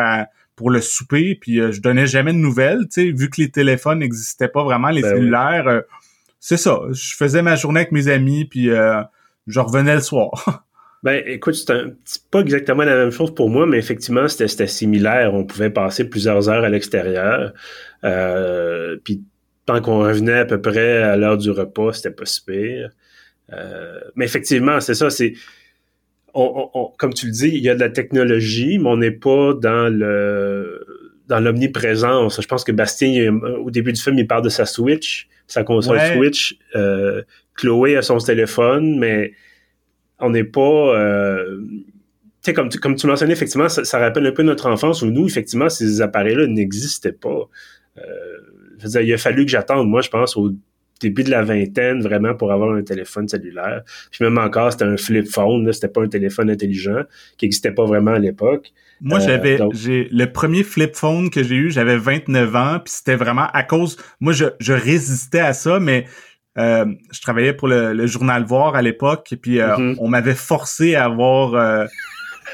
pour 0.55 0.71
le 0.71 0.81
souper, 0.81 1.37
puis 1.41 1.61
euh, 1.61 1.71
je 1.71 1.81
donnais 1.81 2.07
jamais 2.07 2.33
de 2.33 2.39
nouvelles, 2.39 2.87
tu 2.91 3.03
sais, 3.03 3.11
vu 3.11 3.29
que 3.29 3.41
les 3.41 3.51
téléphones 3.51 3.99
n'existaient 3.99 4.49
pas 4.49 4.65
vraiment, 4.65 4.89
les 4.89 5.03
ben 5.03 5.11
cellulaires. 5.11 5.83
c'est 6.41 6.57
ça, 6.57 6.81
je 6.93 7.15
faisais 7.15 7.43
ma 7.43 7.57
journée 7.57 7.81
avec 7.81 7.93
mes 7.93 8.09
amis, 8.09 8.47
puis 8.47 8.71
je 9.47 9.61
revenais 9.61 9.95
le 9.95 10.01
soir. 10.01 10.65
Ben, 11.07 11.23
écoute, 11.25 11.55
c'est 11.55 12.31
pas 12.33 12.41
exactement 12.41 12.83
la 12.83 12.97
même 12.97 13.13
chose 13.13 13.33
pour 13.33 13.49
moi, 13.49 13.65
mais 13.65 13.79
effectivement, 13.79 14.27
c'était 14.27 14.67
similaire. 14.67 15.35
On 15.35 15.45
pouvait 15.45 15.71
passer 15.71 16.11
plusieurs 16.11 16.49
heures 16.49 16.65
à 16.65 16.69
l'extérieur. 16.69 17.53
Euh, 18.03 18.97
puis 19.05 19.23
tant 19.67 19.81
qu'on 19.81 20.01
revenait 20.01 20.41
à 20.41 20.45
peu 20.45 20.61
près 20.61 21.05
à 21.05 21.17
l'heure 21.17 21.39
du 21.39 21.53
repas, 21.53 21.93
c'était 21.93 22.11
pas 22.11 22.27
si 22.27 22.45
pire. 22.45 22.91
Euh, 23.53 24.01
mais 24.17 24.25
effectivement, 24.25 24.81
c'est 24.81 24.95
ça, 24.95 25.09
c'est. 25.11 25.35
comme 26.35 27.15
tu 27.15 27.27
le 27.27 27.33
dis, 27.33 27.51
il 27.55 27.63
y 27.63 27.69
a 27.69 27.77
de 27.77 27.81
la 27.81 27.91
technologie, 27.91 28.79
mais 28.81 28.89
on 28.89 28.97
n'est 28.97 29.13
pas 29.13 29.55
dans 29.55 29.89
le 29.89 30.85
dans 31.29 31.39
l'omniprésence. 31.39 32.43
Je 32.43 32.49
pense 32.49 32.65
que 32.65 32.73
Bastien, 32.73 33.33
au 33.65 33.71
début 33.71 33.93
du 33.93 34.03
film, 34.03 34.19
il 34.19 34.27
parle 34.27 34.43
de 34.43 34.49
sa 34.49 34.67
Switch, 34.67 35.29
sa 35.47 35.63
console 35.63 36.01
Switch. 36.17 36.59
Euh, 36.75 37.23
Chloé 37.55 37.97
a 37.97 38.03
son 38.03 38.19
téléphone, 38.19 38.99
mais 38.99 39.35
on 40.19 40.31
n'est 40.31 40.45
pas 40.45 40.61
euh, 40.61 41.61
tu 41.69 41.93
sais 42.43 42.55
comme 42.55 42.69
tu, 42.69 42.79
comme 42.79 42.95
tu 42.95 43.07
mentionnais 43.07 43.33
effectivement 43.33 43.69
ça, 43.69 43.99
rappelle 43.99 44.27
un 44.27 44.33
peu 44.33 44.43
notre 44.43 44.69
enfance 44.69 45.03
où 45.03 45.07
nous 45.07 45.27
effectivement 45.27 45.69
ces 45.69 46.01
appareils-là 46.01 46.47
n'existaient 46.47 47.13
pas. 47.13 47.49
Euh, 47.99 48.03
je 48.79 48.85
veux 48.85 48.91
dire, 48.91 49.01
il 49.01 49.15
a 49.15 49.19
fallu 49.19 49.45
que 49.45 49.51
j'attende 49.51 49.89
moi 49.89 50.01
je 50.01 50.11
pense 50.11 50.37
au 50.37 50.53
début 51.01 51.25
de 51.25 51.31
la 51.31 51.43
vingtaine 51.43 52.01
vraiment 52.01 52.35
pour 52.35 52.53
avoir 52.53 52.75
un 52.75 52.83
téléphone 52.83 53.29
cellulaire. 53.29 53.83
Puis 54.11 54.25
même 54.25 54.39
encore 54.39 54.73
c'était 54.73 54.85
un 54.85 54.97
flip 54.97 55.27
phone 55.29 55.71
c'était 55.73 55.89
pas 55.89 56.03
un 56.03 56.09
téléphone 56.09 56.51
intelligent 56.51 57.03
qui 57.37 57.47
n'existait 57.47 57.73
pas 57.73 57.85
vraiment 57.85 58.13
à 58.13 58.19
l'époque. 58.19 58.73
Moi, 59.01 59.19
euh, 59.19 59.23
j'avais, 59.27 59.59
j'ai 59.73 60.09
le 60.11 60.33
premier 60.33 60.63
flip 60.63 60.95
phone 60.95 61.29
que 61.31 61.43
j'ai 61.43 61.57
eu, 61.57 61.71
j'avais 61.71 61.99
29 61.99 62.57
ans, 62.57 62.79
puis 62.83 62.95
c'était 62.95 63.17
vraiment 63.17 63.47
à 63.53 63.63
cause, 63.63 63.99
moi, 64.21 64.33
je, 64.33 64.47
je 64.59 64.73
résistais 64.73 65.41
à 65.41 65.53
ça, 65.53 65.79
mais 65.81 66.07
euh, 66.59 66.87
je 67.13 67.21
travaillais 67.21 67.53
pour 67.53 67.69
le, 67.69 68.07
journal 68.07 68.45
Voir 68.45 68.75
à 68.75 68.83
l'époque, 68.83 69.33
et 69.33 69.37
puis 69.37 69.61
euh, 69.61 69.77
mm-hmm. 69.77 69.97
on 69.99 70.09
m'avait 70.09 70.35
forcé 70.35 70.95
à 70.95 71.05
avoir 71.05 71.55
euh, 71.55 71.87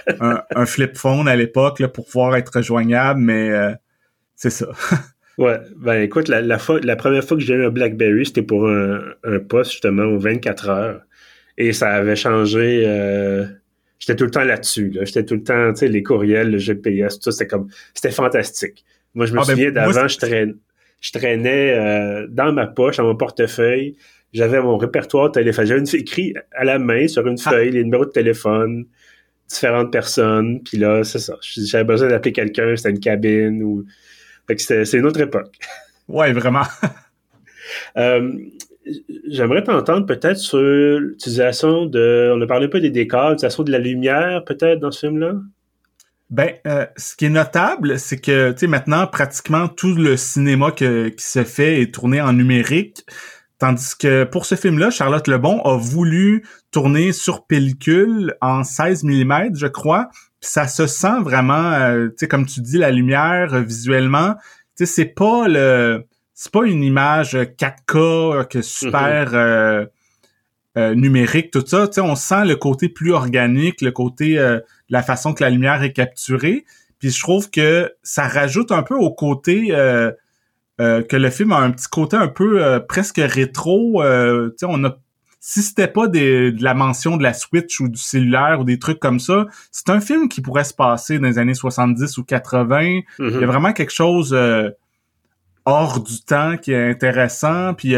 un, 0.55 0.67
flip 0.67 0.97
phone 0.97 1.29
à 1.29 1.37
l'époque 1.37 1.85
pour 1.89 2.07
pouvoir 2.07 2.37
être 2.37 2.57
rejoignable, 2.57 3.21
mais 3.21 3.51
c'est 4.35 4.51
ça. 4.51 4.67
ouais, 5.39 5.59
ben 5.77 6.03
écoute, 6.03 6.29
la, 6.29 6.41
la, 6.41 6.59
fois, 6.59 6.81
la 6.83 6.97
première 6.97 7.25
fois 7.25 7.37
que 7.37 7.43
j'ai 7.43 7.55
eu 7.55 7.65
un 7.65 7.71
BlackBerry, 7.71 8.27
c'était 8.27 8.43
pour 8.43 8.69
un, 8.69 9.01
un 9.25 9.39
poste 9.39 9.73
justement 9.73 10.05
aux 10.05 10.19
24 10.19 10.69
heures, 10.69 11.01
et 11.59 11.73
ça 11.73 11.91
avait 11.91 12.17
changé. 12.17 12.85
J'étais 14.01 14.17
tout 14.17 14.25
le 14.25 14.33
temps 14.33 14.43
là-dessus. 14.43 14.91
Là. 14.91 15.05
J'étais 15.05 15.25
tout 15.25 15.35
le 15.35 15.45
temps, 15.45 15.73
tu 15.73 15.79
sais, 15.79 15.89
les 15.89 16.03
courriels, 16.03 16.51
le 16.51 16.59
GPS, 16.59 17.21
tout 17.21 17.31
ça, 17.31 17.31
c'était 17.31 17.47
comme, 17.47 17.69
c'était 17.95 18.11
fantastique. 18.11 18.85
Moi, 19.15 19.27
je 19.27 19.33
me 19.33 19.39
ah, 19.39 19.43
ben, 19.47 19.53
souviens 19.53 19.71
d'avant, 19.71 20.09
je 20.09 20.19
traîne 20.19 20.57
je 21.03 21.13
traînais 21.13 21.75
euh, 21.77 22.27
dans 22.31 22.53
ma 22.53 22.67
poche, 22.67 22.97
dans 22.97 23.05
mon 23.05 23.17
portefeuille. 23.17 23.97
J'avais 24.33 24.63
mon 24.63 24.79
répertoire 24.79 25.31
téléphone. 25.31 25.67
J'avais 25.67 25.83
écrit 25.83 26.33
à 26.53 26.65
la 26.65 26.79
main 26.79 27.07
sur 27.09 27.27
une 27.27 27.37
ah. 27.45 27.51
feuille 27.51 27.73
les 27.73 27.85
numéros 27.85 28.07
de 28.07 28.11
téléphone, 28.11 28.87
différentes 29.49 29.93
personnes. 29.93 30.63
Puis 30.63 30.79
là, 30.79 31.05
c'est 31.05 31.19
ça. 31.19 31.37
J'avais 31.43 31.85
besoin 31.85 32.09
d'appeler 32.09 32.33
quelqu'un, 32.33 32.75
c'était 32.77 32.91
une 32.91 33.01
cabine 33.01 33.63
ou. 33.63 33.85
Fait 34.47 34.57
que 34.57 34.63
c'est 34.63 34.97
une 34.97 35.05
autre 35.07 35.21
époque. 35.21 35.53
Ouais, 36.09 36.33
vraiment. 36.33 36.65
euh, 37.97 38.33
J'aimerais 39.29 39.63
t'entendre 39.63 40.05
peut-être 40.05 40.37
sur 40.37 40.59
l'utilisation 40.59 41.87
de. 41.87 42.33
On 42.37 42.41
a 42.41 42.47
parlé 42.47 42.67
un 42.67 42.69
peu 42.69 42.81
des 42.81 42.91
décors, 42.91 43.31
l'utilisation 43.31 43.63
de 43.63 43.71
la 43.71 43.79
lumière, 43.79 44.45
peut-être, 44.45 44.81
dans 44.81 44.91
ce 44.91 45.07
film-là? 45.07 45.35
Ben, 46.33 46.55
euh, 46.67 46.87
ce 46.97 47.15
qui 47.15 47.27
est 47.27 47.31
notable, 47.31 47.99
c'est 47.99 48.19
que, 48.19 48.53
tu 48.53 48.61
sais, 48.61 48.67
maintenant, 48.67 49.07
pratiquement 49.07 49.69
tout 49.69 49.95
le 49.95 50.17
cinéma 50.17 50.71
qui 50.71 51.13
se 51.19 51.45
fait 51.45 51.83
est 51.83 51.93
tourné 51.93 52.23
en 52.23 52.33
numérique. 52.33 53.05
Tandis 53.59 53.95
que 53.99 54.25
pour 54.25 54.47
ce 54.47 54.55
film-là, 54.55 54.89
Charlotte 54.89 55.29
Lebon 55.29 55.61
a 55.61 55.77
voulu 55.77 56.43
tourner 56.71 57.13
sur 57.13 57.47
pellicule 57.47 58.35
en 58.41 58.65
16 58.65 59.05
mm, 59.05 59.57
je 59.57 59.67
crois. 59.67 60.09
ça 60.41 60.67
se 60.67 60.87
sent 60.87 61.21
vraiment, 61.21 61.73
euh, 61.75 62.09
tu 62.09 62.15
sais, 62.21 62.29
comme 62.29 62.47
tu 62.47 62.63
dis, 62.63 62.79
la 62.79 62.91
lumière 62.91 63.53
euh, 63.53 63.61
visuellement. 63.61 64.35
Tu 64.75 64.87
sais, 64.87 64.87
c'est 64.87 65.15
pas 65.15 65.49
le, 65.49 66.07
c'est 66.33 66.51
pas 66.51 66.65
une 66.65 66.83
image 66.83 67.35
4K 67.35 68.49
que 68.49 68.63
super 68.63 69.33
mm-hmm. 70.77 70.95
numérique, 70.95 71.51
tout 71.51 71.63
ça. 71.67 71.89
Tu 71.89 71.97
sais, 71.97 72.01
on 72.01 72.17
sent 72.17 72.47
le 72.47 72.57
côté 72.57 72.89
plus 72.89 73.13
organique, 73.13 73.83
le 73.83 73.91
côté 73.93 74.39
la 74.93 75.03
façon 75.03 75.33
que 75.33 75.43
la 75.43 75.51
lumière 75.51 75.83
est 75.83 75.93
capturée. 75.93 76.65
Puis 77.01 77.11
je 77.11 77.21
trouve 77.21 77.51
que 77.51 77.91
ça 78.05 78.29
rajoute 78.29 78.71
un 78.71 78.83
peu 78.83 78.95
au 78.95 79.11
côté 79.11 79.69
euh, 79.71 80.13
euh, 80.81 81.03
que 81.03 81.17
le 81.17 81.31
film 81.31 81.51
a 81.53 81.59
un 81.59 81.71
petit 81.71 81.89
côté 81.89 82.17
un 82.17 82.29
peu 82.29 82.63
euh, 82.63 82.79
presque 82.79 83.17
rétro. 83.19 84.03
tu 84.57 84.65
on 84.65 84.85
a 84.85 84.97
si 85.45 85.61
c'était 85.63 85.89
pas 85.89 86.07
de 86.07 86.55
la 86.63 86.75
mention 86.75 87.17
de 87.17 87.25
la 87.25 87.35
Switch 87.35 87.81
ou 87.81 87.89
du 87.89 87.99
cellulaire 87.99 88.61
ou 88.61 88.65
des 88.65 88.79
trucs 88.79 89.01
comme 89.01 89.19
ça, 89.19 89.47
c'est 89.73 89.91
un 89.91 90.01
film 90.01 90.29
qui 90.29 90.41
pourrait 90.41 90.63
se 90.63 90.73
passer 90.73 91.19
dans 91.19 91.27
les 91.27 91.37
années 91.37 91.55
70 91.55 92.17
ou 92.19 92.23
80. 92.23 92.79
Mm-hmm. 92.79 93.03
Il 93.19 93.41
y 93.41 93.43
a 93.43 93.47
vraiment 93.47 93.73
quelque 93.73 93.93
chose 93.93 94.39
hors 95.65 96.01
du 96.01 96.21
temps 96.21 96.57
qui 96.59 96.71
est 96.71 96.91
intéressant. 96.91 97.75
Puis 97.75 97.97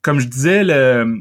comme 0.00 0.20
je 0.20 0.28
disais, 0.28 0.64
le, 0.64 1.20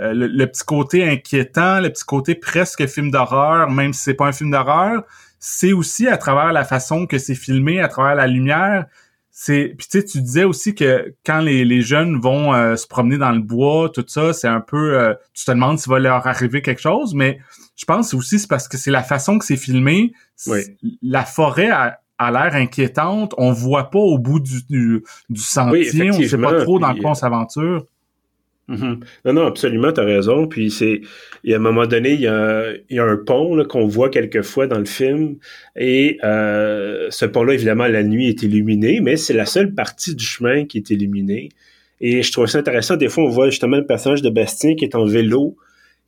euh, 0.00 0.12
le, 0.14 0.46
petit 0.46 0.64
côté 0.64 1.08
inquiétant, 1.08 1.80
le 1.80 1.90
petit 1.90 2.04
côté 2.04 2.36
presque 2.36 2.86
film 2.86 3.10
d'horreur, 3.10 3.68
même 3.70 3.92
si 3.92 4.02
c'est 4.02 4.14
pas 4.14 4.26
un 4.26 4.32
film 4.32 4.50
d'horreur, 4.50 5.02
c'est 5.40 5.72
aussi 5.72 6.06
à 6.06 6.16
travers 6.16 6.52
la 6.52 6.64
façon 6.64 7.06
que 7.06 7.18
c'est 7.18 7.34
filmé, 7.34 7.80
à 7.80 7.88
travers 7.88 8.14
la 8.14 8.28
lumière. 8.28 8.86
C'est 9.30 9.74
puis 9.76 9.86
tu 9.90 10.00
sais, 10.00 10.04
tu 10.04 10.20
disais 10.20 10.44
aussi 10.44 10.74
que 10.74 11.14
quand 11.26 11.40
les, 11.40 11.64
les 11.64 11.82
jeunes 11.82 12.20
vont 12.20 12.54
euh, 12.54 12.76
se 12.76 12.86
promener 12.86 13.18
dans 13.18 13.32
le 13.32 13.40
bois, 13.40 13.88
tout 13.88 14.04
ça, 14.06 14.32
c'est 14.32 14.48
un 14.48 14.60
peu, 14.60 14.98
euh, 14.98 15.14
tu 15.34 15.44
te 15.44 15.50
demandes 15.50 15.78
s'il 15.78 15.90
va 15.90 15.98
leur 15.98 16.26
arriver 16.26 16.62
quelque 16.62 16.80
chose, 16.80 17.14
mais 17.14 17.38
je 17.76 17.84
pense 17.84 18.14
aussi 18.14 18.38
c'est 18.38 18.48
parce 18.48 18.68
que 18.68 18.76
c'est 18.76 18.90
la 18.90 19.02
façon 19.02 19.38
que 19.38 19.44
c'est 19.44 19.56
filmé. 19.56 20.12
La 21.02 21.24
forêt 21.24 21.70
a, 21.70 22.00
l'air 22.20 22.54
inquiétante, 22.54 23.34
on 23.36 23.52
voit 23.52 23.90
pas 23.90 24.00
au 24.00 24.18
bout 24.18 24.40
du, 24.40 24.62
du, 24.68 25.02
sentier, 25.40 26.10
on 26.10 26.20
sait 26.20 26.38
pas 26.38 26.60
trop 26.62 26.78
dans 26.78 26.94
quoi 26.96 27.10
on 27.10 27.14
s'aventure. 27.14 27.84
Mhm. 28.68 29.00
Non, 29.24 29.32
non, 29.32 29.46
absolument, 29.46 29.92
tu 29.92 30.00
as 30.00 30.04
raison. 30.04 30.46
Puis 30.46 30.70
c'est, 30.70 31.00
a 31.50 31.56
un 31.56 31.58
moment 31.58 31.86
donné, 31.86 32.12
il 32.12 32.20
y 32.20 32.26
a, 32.26 32.70
il 32.90 32.96
y 32.96 32.98
a 32.98 33.04
un 33.04 33.16
pont 33.16 33.64
qu'on 33.64 33.86
voit 33.86 34.10
quelquefois 34.10 34.66
dans 34.66 34.78
le 34.78 34.84
film. 34.84 35.36
Et 35.76 36.18
euh, 36.22 37.08
ce 37.10 37.24
pont-là, 37.24 37.54
évidemment, 37.54 37.86
la 37.86 38.02
nuit 38.02 38.28
est 38.28 38.42
illuminé, 38.42 39.00
mais 39.00 39.16
c'est 39.16 39.34
la 39.34 39.46
seule 39.46 39.74
partie 39.74 40.14
du 40.14 40.24
chemin 40.24 40.66
qui 40.66 40.78
est 40.78 40.90
illuminée. 40.90 41.48
Et 42.00 42.22
je 42.22 42.30
trouve 42.30 42.46
ça 42.46 42.58
intéressant. 42.58 42.96
Des 42.96 43.08
fois, 43.08 43.24
on 43.24 43.28
voit 43.28 43.50
justement 43.50 43.78
le 43.78 43.86
personnage 43.86 44.22
de 44.22 44.30
Bastien 44.30 44.74
qui 44.76 44.84
est 44.84 44.94
en 44.94 45.04
vélo, 45.06 45.56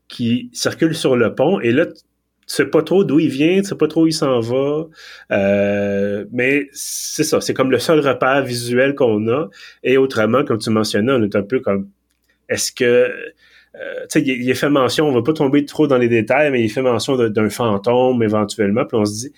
qui 0.09 0.51
circule 0.53 0.95
sur 0.95 1.17
le 1.17 1.35
pont. 1.35 1.61
Et 1.61 1.73
là, 1.73 1.87
sais 2.47 2.67
pas 2.67 2.83
trop 2.83 3.05
d'où 3.05 3.21
il 3.21 3.29
vient, 3.29 3.61
tu 3.61 3.69
sais 3.69 3.77
pas 3.77 3.87
trop 3.87 4.03
où 4.03 4.07
il 4.09 4.13
s'en 4.13 4.41
va. 4.41 4.87
Euh, 5.33 6.25
mais 6.33 6.69
c'est 6.73 7.25
ça, 7.25 7.41
c'est 7.41 7.55
comme 7.55 7.71
le 7.71 7.79
seul 7.79 8.01
repère 8.01 8.45
visuel 8.45 8.95
qu'on 8.95 9.29
a. 9.29 9.49
Et 9.85 9.97
autrement, 9.97 10.45
comme 10.45 10.59
tu 10.59 10.71
mentionnais, 10.71 11.13
on 11.13 11.23
est 11.23 11.37
un 11.37 11.43
peu 11.43 11.61
comme 11.61 11.89
est-ce 12.51 12.73
que 12.73 13.11
euh, 13.77 14.01
tu 14.11 14.21
sais, 14.21 14.23
il, 14.23 14.43
il, 14.49 14.55
fait 14.55 14.69
mention, 14.69 15.07
on 15.07 15.13
va 15.13 15.23
pas 15.23 15.33
tomber 15.33 15.65
trop 15.65 15.87
dans 15.87 15.99
les 15.99 16.09
détails, 16.09 16.51
mais 16.51 16.63
il 16.63 16.69
fait 16.69 16.83
mention 16.83 17.17
d'un 17.17 17.51
fantôme 17.51 18.23
éventuellement, 18.23 18.85
puis 18.85 18.99
on 18.99 19.05
se 19.05 19.13
dit 19.13 19.33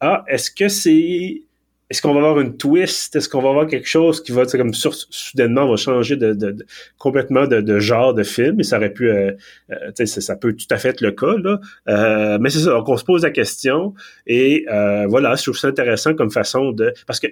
Ah, 0.00 0.24
est-ce 0.28 0.50
que 0.50 0.68
c'est 0.68 1.42
est-ce 1.90 2.02
qu'on 2.02 2.12
va 2.12 2.18
avoir 2.18 2.40
une 2.40 2.58
twist? 2.58 3.16
Est-ce 3.16 3.30
qu'on 3.30 3.40
va 3.40 3.48
avoir 3.48 3.66
quelque 3.66 3.88
chose 3.88 4.22
qui 4.22 4.30
va, 4.32 4.44
comme 4.44 4.74
soudainement, 4.74 5.66
va 5.66 5.76
changer 5.76 6.16
de, 6.16 6.34
de, 6.34 6.66
complètement 6.98 7.46
de, 7.46 7.78
genre 7.78 8.12
de 8.12 8.24
film? 8.24 8.60
Et 8.60 8.62
ça 8.62 8.76
aurait 8.76 8.92
pu, 8.92 9.08
euh, 9.08 9.32
euh 9.70 10.04
ça, 10.04 10.36
peut 10.36 10.54
tout 10.54 10.66
à 10.70 10.76
fait 10.76 10.90
être 10.90 11.00
le 11.00 11.12
cas, 11.12 11.34
là. 11.38 12.38
Mais 12.38 12.50
c'est 12.50 12.58
ça, 12.58 12.72
donc 12.72 12.86
on 12.90 12.96
se 12.98 13.04
pose 13.04 13.22
la 13.22 13.30
question. 13.30 13.94
Et 14.26 14.66
voilà, 14.68 15.34
je 15.36 15.44
trouve 15.44 15.56
ça 15.56 15.68
intéressant 15.68 16.14
comme 16.14 16.30
façon 16.30 16.72
de... 16.72 16.92
Parce 17.06 17.20
que 17.20 17.28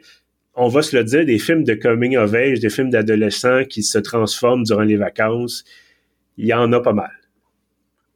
on 0.57 0.69
va 0.69 0.83
se 0.83 0.97
le 0.97 1.05
dire, 1.05 1.25
des 1.25 1.39
films 1.39 1.65
de 1.65 1.75
coming 1.75 2.17
of 2.17 2.35
age, 2.35 2.61
des 2.61 2.71
films 2.71 2.91
d'adolescents 2.91 3.65
qui 3.65 3.83
se 3.83 3.99
transforment 3.99 4.65
durant 4.65 4.83
les 4.83 4.97
vacances, 4.97 5.65
il 6.39 6.47
y 6.47 6.55
en 6.55 6.73
a 6.73 6.81
pas 6.81 6.93
mal. 6.93 7.11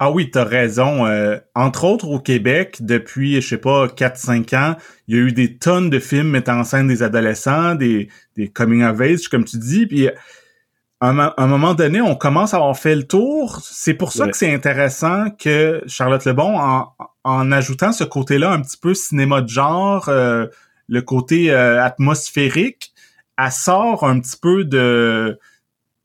Ah 0.03 0.11
oui, 0.11 0.31
t'as 0.31 0.45
raison. 0.45 1.07
Euh, 1.07 1.37
entre 1.55 1.85
autres, 1.85 2.09
au 2.09 2.19
Québec, 2.19 2.79
depuis, 2.81 3.43
je 3.43 3.47
sais 3.47 3.59
pas, 3.59 3.87
4-5 3.87 4.57
ans, 4.57 4.77
il 5.07 5.15
y 5.15 5.19
a 5.19 5.23
eu 5.23 5.33
des 5.33 5.59
tonnes 5.59 5.91
de 5.91 5.99
films 5.99 6.31
mettant 6.31 6.61
en 6.61 6.65
scène 6.65 6.89
des 6.89 7.03
adolescents, 7.03 7.75
des, 7.75 8.09
des 8.35 8.49
coming 8.49 8.83
of 8.83 8.99
age, 9.03 9.29
comme 9.29 9.45
tu 9.45 9.59
dis. 9.59 9.87
Puis, 9.87 10.09
à 11.03 11.33
un, 11.37 11.47
moment 11.47 11.75
donné, 11.75 12.01
on 12.01 12.15
commence 12.15 12.55
à 12.55 12.59
avoir 12.59 12.79
fait 12.79 12.97
le 12.97 13.05
tour. 13.05 13.61
C'est 13.63 13.95
pour 13.95 14.13
ça 14.13 14.27
que 14.29 14.37
c'est 14.37 14.53
intéressant 14.53 15.31
que 15.31 15.83
Charlotte 15.87 16.25
Lebon, 16.25 16.59
en, 16.59 16.95
en 17.25 17.53
ajoutant 17.53 17.93
ce 17.93 18.05
côté-là 18.05 18.53
un 18.53 18.61
petit 18.61 18.77
peu 18.77 18.95
cinéma 18.95 19.43
de 19.43 19.49
genre, 19.49 20.09
euh, 20.09 20.47
le 20.91 21.03
côté 21.03 21.51
euh, 21.51 21.83
atmosphérique, 21.83 22.93
elle 23.39 23.53
sort 23.53 24.05
un 24.05 24.21
petit 24.21 24.37
peu 24.37 24.65
de 24.65 25.39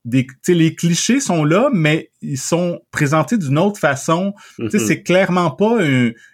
des, 0.06 0.24
les 0.46 0.76
clichés 0.76 1.18
sont 1.18 1.44
là, 1.44 1.68
mais 1.72 2.12
ils 2.22 2.38
sont 2.38 2.80
présentés 2.92 3.36
d'une 3.38 3.58
autre 3.58 3.80
façon. 3.80 4.34
Mm 4.58 4.68
C'est 4.78 5.02
clairement 5.02 5.50
pas 5.50 5.78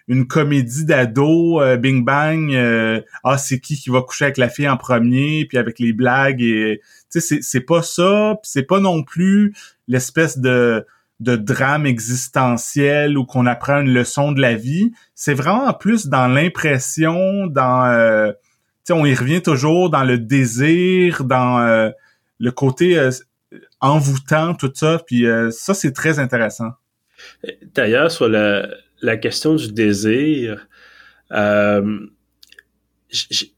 une 0.07 0.27
comédie 0.27 0.85
d'ado, 0.85 1.59
euh, 1.59 1.75
Bing 1.75 2.05
Bang, 2.05 2.53
euh, 2.53 3.01
ah 3.23 3.39
c'est 3.39 3.59
qui 3.59 3.75
qui 3.75 3.89
va 3.89 4.01
coucher 4.01 4.25
avec 4.25 4.37
la 4.37 4.47
fille 4.47 4.69
en 4.69 4.77
premier, 4.77 5.45
puis 5.45 5.57
avec 5.57 5.79
les 5.79 5.91
blagues 5.91 6.41
et 6.41 6.81
c'est 7.09 7.41
c'est 7.41 7.61
pas 7.61 7.81
ça, 7.81 8.37
c'est 8.43 8.67
pas 8.67 8.79
non 8.79 9.01
plus 9.03 9.55
l'espèce 9.87 10.37
de 10.37 10.85
de 11.19 11.35
drame 11.35 11.85
existentiel 11.85 13.17
ou 13.17 13.25
qu'on 13.25 13.45
apprend 13.45 13.79
une 13.79 13.93
leçon 13.93 14.33
de 14.33 14.41
la 14.41 14.55
vie. 14.55 14.91
C'est 15.15 15.33
vraiment 15.33 15.73
plus 15.73 16.07
dans 16.07 16.27
l'impression, 16.27 17.47
dans 17.47 17.85
euh, 17.85 18.31
on 18.89 19.05
y 19.05 19.15
revient 19.15 19.41
toujours 19.41 19.89
dans 19.89 20.03
le 20.03 20.17
désir, 20.17 21.23
dans 21.23 21.59
euh, 21.59 21.89
le 22.39 22.51
côté 22.51 23.09
envoûtant, 23.79 24.53
tout 24.55 24.71
ça. 24.73 25.01
Puis 25.05 25.25
euh, 25.25 25.51
ça, 25.51 25.73
c'est 25.73 25.91
très 25.91 26.19
intéressant. 26.19 26.71
D'ailleurs, 27.73 28.11
sur 28.11 28.27
la, 28.27 28.67
la, 29.01 29.17
question 29.17 29.55
du 29.55 29.71
désir, 29.71 30.67
euh, 31.31 31.99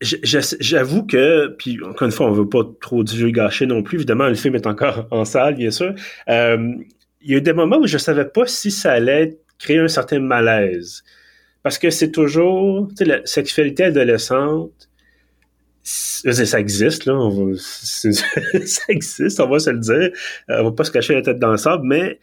j'avoue 0.01 1.05
que, 1.05 1.47
puis 1.57 1.79
encore 1.83 2.05
une 2.05 2.11
fois, 2.11 2.27
on 2.27 2.31
veut 2.31 2.49
pas 2.49 2.63
trop 2.81 3.03
gâcher 3.03 3.65
non 3.65 3.83
plus. 3.83 3.97
Évidemment, 3.97 4.27
le 4.27 4.35
film 4.35 4.55
est 4.55 4.67
encore 4.67 5.07
en 5.11 5.25
salle, 5.25 5.55
bien 5.55 5.71
sûr. 5.71 5.93
Euh, 6.29 6.73
il 7.21 7.31
y 7.31 7.33
a 7.33 7.37
eu 7.37 7.41
des 7.41 7.53
moments 7.53 7.77
où 7.77 7.87
je 7.87 7.97
savais 7.97 8.25
pas 8.25 8.45
si 8.45 8.69
ça 8.69 8.91
allait 8.91 9.39
créer 9.57 9.79
un 9.79 9.87
certain 9.87 10.19
malaise. 10.19 11.03
Parce 11.63 11.79
que 11.79 11.89
c'est 11.89 12.11
toujours, 12.11 12.87
tu 12.89 12.97
sais, 12.97 13.05
la 13.05 13.25
sexualité 13.25 13.85
adolescente, 13.85 14.89
ça 15.85 16.59
existe, 16.59 17.05
là. 17.05 17.13
Ça 17.55 18.83
existe, 18.89 19.39
on 19.39 19.47
va 19.47 19.59
se 19.59 19.69
le 19.69 19.79
dire. 19.79 20.09
Euh, 20.49 20.61
on 20.61 20.63
va 20.65 20.71
pas 20.71 20.83
se 20.83 20.91
cacher 20.91 21.13
la 21.13 21.21
tête 21.21 21.39
dans 21.39 21.51
le 21.51 21.57
sable, 21.57 21.85
mais 21.85 22.19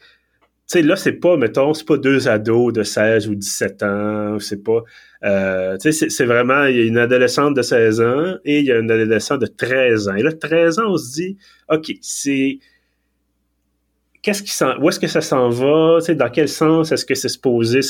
tu 0.69 0.79
sais, 0.79 0.83
là, 0.83 0.97
c'est 0.97 1.13
pas, 1.13 1.37
mettons, 1.37 1.73
c'est 1.75 1.87
pas 1.87 1.97
deux 1.97 2.29
ados 2.29 2.73
de 2.73 2.83
16 2.83 3.29
ou 3.29 3.35
17 3.35 3.83
ans, 3.83 4.39
c'est 4.41 4.63
pas... 4.63 4.83
Euh, 5.25 5.77
tu 5.79 5.93
sais, 5.93 6.09
c'est 6.11 6.25
vraiment, 6.25 6.65
il 6.65 6.77
y 6.77 6.81
a 6.81 6.85
une 6.85 6.99
adolescente 6.99 7.55
de 7.55 7.63
16 7.63 8.01
ans 8.01 8.37
et 8.45 8.61
il 8.61 8.65
y 8.65 8.73
a 8.73 8.79
une 8.79 8.91
adolescente 8.91 9.41
de 9.41 9.47
13 9.47 10.09
ans. 10.09 10.15
Et 10.15 10.23
là, 10.23 10.33
13 10.33 10.81
ans, 10.81 10.93
on 10.93 10.97
se 10.97 11.13
dit, 11.13 11.37
OK, 11.69 11.93
c'est 12.01 12.59
qu'est-ce 14.23 14.43
qui 14.43 14.65
où 14.81 14.89
est-ce 14.89 15.01
que 15.01 15.09
ça 15.09 15.21
s'en 15.21 15.51
va, 15.51 15.99
dans 16.09 16.31
quel 16.31 16.49
sens 16.49 16.93
est-ce 16.93 17.05
que 17.05 17.15
c'est 17.15 17.29
supposé 17.29 17.81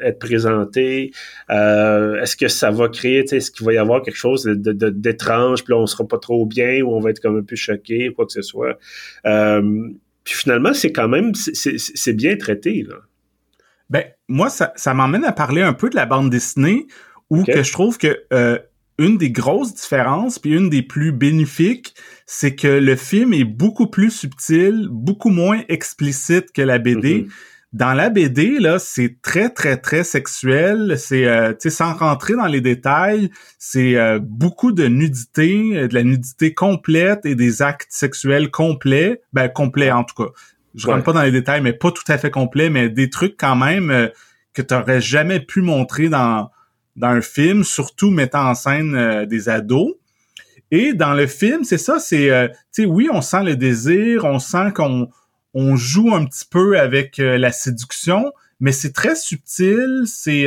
être 0.00 0.18
présenté, 0.18 1.12
euh, 1.50 2.20
est-ce 2.20 2.36
que 2.36 2.48
ça 2.48 2.70
va 2.70 2.88
créer, 2.88 3.20
est-ce 3.20 3.50
qu'il 3.50 3.64
va 3.66 3.74
y 3.74 3.78
avoir 3.78 4.02
quelque 4.02 4.16
chose 4.16 4.44
d'étrange, 4.44 5.60
de, 5.60 5.64
puis 5.64 5.74
là 5.74 5.80
on 5.80 5.86
sera 5.86 6.06
pas 6.06 6.18
trop 6.18 6.46
bien 6.46 6.82
ou 6.82 6.94
on 6.94 7.00
va 7.00 7.10
être 7.10 7.20
comme 7.20 7.38
un 7.38 7.42
peu 7.42 7.56
choqué, 7.56 8.12
quoi 8.14 8.26
que 8.26 8.32
ce 8.32 8.42
soit? 8.42 8.78
Euh, 9.26 9.88
puis 10.24 10.34
finalement, 10.34 10.72
c'est 10.72 10.92
quand 10.92 11.08
même, 11.08 11.32
c'est 11.34 12.12
bien 12.12 12.36
traité 12.36 12.86
là. 12.88 12.96
Ben 13.90 14.04
moi, 14.26 14.48
ça, 14.48 14.72
ça 14.76 14.94
m'emmène 14.94 15.24
à 15.24 15.32
parler 15.32 15.60
un 15.60 15.74
peu 15.74 15.90
de 15.90 15.96
la 15.96 16.06
bande 16.06 16.30
dessinée 16.30 16.86
où 17.28 17.44
que 17.44 17.62
je 17.62 17.72
trouve 17.72 17.98
que 17.98 18.24
euh, 18.32 18.58
une 18.98 19.18
des 19.18 19.30
grosses 19.30 19.74
différences, 19.74 20.38
puis 20.38 20.52
une 20.52 20.70
des 20.70 20.82
plus 20.82 21.12
bénéfiques, 21.12 21.94
c'est 22.26 22.54
que 22.54 22.68
le 22.68 22.96
film 22.96 23.32
est 23.32 23.44
beaucoup 23.44 23.86
plus 23.86 24.10
subtil, 24.10 24.88
beaucoup 24.90 25.30
moins 25.30 25.62
explicite 25.68 26.52
que 26.52 26.62
la 26.62 26.78
BD. 26.78 27.22
Mm-hmm. 27.22 27.30
Dans 27.72 27.94
la 27.94 28.10
BD, 28.10 28.58
là, 28.58 28.78
c'est 28.78 29.16
très, 29.22 29.48
très, 29.48 29.78
très 29.78 30.04
sexuel. 30.04 30.96
C'est, 30.98 31.26
euh, 31.26 31.52
tu 31.52 31.56
sais, 31.60 31.70
sans 31.70 31.94
rentrer 31.94 32.34
dans 32.34 32.46
les 32.46 32.60
détails, 32.60 33.30
c'est 33.58 33.96
euh, 33.96 34.18
beaucoup 34.22 34.72
de 34.72 34.86
nudité, 34.88 35.70
euh, 35.74 35.88
de 35.88 35.94
la 35.94 36.02
nudité 36.02 36.52
complète 36.52 37.24
et 37.24 37.34
des 37.34 37.62
actes 37.62 37.90
sexuels 37.90 38.50
complets. 38.50 39.22
Ben, 39.32 39.48
complets, 39.48 39.90
en 39.90 40.04
tout 40.04 40.22
cas. 40.22 40.30
Je 40.74 40.86
rentre 40.86 41.04
pas 41.04 41.12
dans 41.12 41.22
les 41.22 41.32
détails, 41.32 41.62
mais 41.62 41.72
pas 41.72 41.90
tout 41.90 42.04
à 42.08 42.18
fait 42.18 42.30
complets, 42.30 42.68
mais 42.68 42.90
des 42.90 43.08
trucs 43.10 43.36
quand 43.38 43.56
même 43.56 44.10
que 44.54 44.62
tu 44.62 44.74
aurais 44.74 45.02
jamais 45.02 45.38
pu 45.40 45.60
montrer 45.60 46.08
dans 46.08 46.50
dans 46.96 47.08
un 47.08 47.20
film, 47.20 47.64
surtout 47.64 48.10
mettant 48.10 48.48
en 48.48 48.54
scène 48.54 48.94
euh, 48.94 49.26
des 49.26 49.48
ados. 49.48 49.94
Et 50.70 50.94
dans 50.94 51.14
le 51.14 51.26
film, 51.26 51.64
c'est 51.64 51.78
ça, 51.78 51.98
c'est, 51.98 52.30
euh, 52.30 52.48
tu 52.48 52.82
sais, 52.82 52.84
oui, 52.86 53.08
on 53.12 53.20
sent 53.20 53.44
le 53.44 53.56
désir, 53.56 54.24
on 54.24 54.38
sent 54.38 54.72
qu'on 54.74 55.08
on 55.54 55.76
joue 55.76 56.14
un 56.14 56.24
petit 56.24 56.46
peu 56.50 56.78
avec 56.78 57.18
euh, 57.18 57.36
la 57.36 57.52
séduction, 57.52 58.32
mais 58.58 58.72
c'est 58.72 58.92
très 58.92 59.14
subtil, 59.14 60.04
c'est 60.06 60.46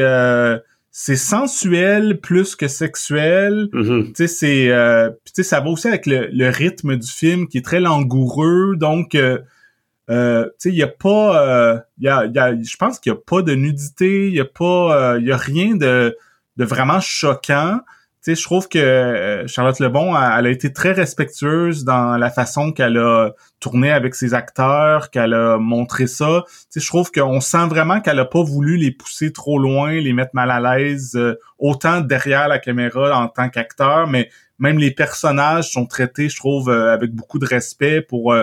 c'est 0.97 1.17
sensuel 1.17 2.21
plus 2.21 2.55
que 2.55 2.69
sexuel. 2.69 3.67
Mm-hmm. 3.73 4.05
Tu 4.08 4.13
sais, 4.15 4.27
c'est, 4.27 5.17
tu 5.25 5.31
sais, 5.34 5.43
ça 5.43 5.60
va 5.60 5.69
aussi 5.69 5.89
avec 5.89 6.05
le, 6.05 6.29
le, 6.31 6.47
rythme 6.47 6.95
du 6.95 7.12
film 7.12 7.49
qui 7.49 7.58
est 7.58 7.65
très 7.65 7.79
langoureux, 7.79 8.75
donc. 8.77 9.15
Euh, 9.15 10.45
tu 10.45 10.51
sais, 10.60 10.69
il 10.69 10.75
y 10.75 10.84
a 10.84 10.88
pas, 10.88 11.84
il 11.97 12.05
y 12.05 12.08
a, 12.08 12.25
y 12.27 12.38
a, 12.38 12.55
je 12.55 12.77
pense 12.77 12.99
qu'il 12.99 13.12
y 13.12 13.15
a 13.15 13.19
pas 13.19 13.41
de 13.41 13.55
nudité, 13.55 14.27
il 14.27 14.36
y 14.36 14.39
a 14.39 14.45
pas, 14.45 15.17
il 15.19 15.25
y 15.25 15.31
a 15.31 15.38
rien 15.38 15.75
de, 15.75 16.15
de 16.57 16.65
vraiment 16.65 16.99
choquant. 16.99 17.79
Tu 18.23 18.33
sais, 18.33 18.41
je 18.41 18.43
trouve 18.43 18.67
que 18.67 18.79
euh, 18.79 19.47
Charlotte 19.47 19.79
Lebon, 19.79 20.15
elle, 20.15 20.47
a 20.47 20.49
été 20.49 20.73
très 20.73 20.93
respectueuse 20.93 21.83
dans 21.83 22.17
la 22.17 22.31
façon 22.31 22.71
qu'elle 22.71 22.97
a 22.97 23.31
tourné 23.59 23.91
avec 23.91 24.15
ses 24.15 24.33
acteurs, 24.33 25.11
qu'elle 25.11 25.35
a 25.35 25.57
montré 25.59 26.07
ça. 26.07 26.43
Tu 26.47 26.65
sais, 26.69 26.79
je 26.79 26.87
trouve 26.87 27.11
qu'on 27.11 27.39
sent 27.39 27.67
vraiment 27.67 28.01
qu'elle 28.01 28.17
a 28.17 28.25
pas 28.25 28.41
voulu 28.41 28.77
les 28.77 28.91
pousser 28.91 29.31
trop 29.31 29.59
loin, 29.59 29.91
les 29.91 30.13
mettre 30.13 30.31
mal 30.33 30.49
à 30.49 30.59
l'aise, 30.77 31.11
euh, 31.15 31.35
autant 31.59 32.01
derrière 32.01 32.47
la 32.47 32.57
caméra 32.57 33.19
en 33.19 33.27
tant 33.27 33.49
qu'acteur, 33.49 34.07
mais 34.07 34.29
même 34.57 34.79
les 34.79 34.91
personnages 34.91 35.69
sont 35.69 35.85
traités, 35.85 36.29
je 36.29 36.37
trouve, 36.37 36.69
euh, 36.69 36.93
avec 36.93 37.11
beaucoup 37.11 37.37
de 37.37 37.45
respect 37.45 38.01
pour 38.01 38.33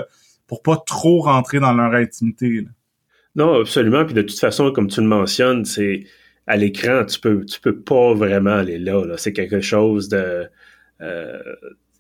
pour 0.52 0.62
pas 0.62 0.76
trop 0.76 1.20
rentrer 1.22 1.60
dans 1.60 1.72
leur 1.72 1.94
intimité. 1.94 2.66
Non, 3.34 3.60
absolument. 3.60 4.04
Puis 4.04 4.12
de 4.14 4.20
toute 4.20 4.38
façon, 4.38 4.70
comme 4.70 4.88
tu 4.88 5.00
le 5.00 5.06
mentionnes, 5.06 5.64
c'est 5.64 6.04
à 6.46 6.56
l'écran, 6.56 7.04
tu 7.04 7.20
peux, 7.20 7.44
tu 7.44 7.60
peux 7.60 7.76
pas 7.76 8.14
vraiment 8.14 8.56
aller 8.56 8.78
là. 8.78 9.02
C'est 9.16 9.32
quelque 9.32 9.60
chose 9.60 10.08
de. 10.08 10.48
Euh, 11.00 11.38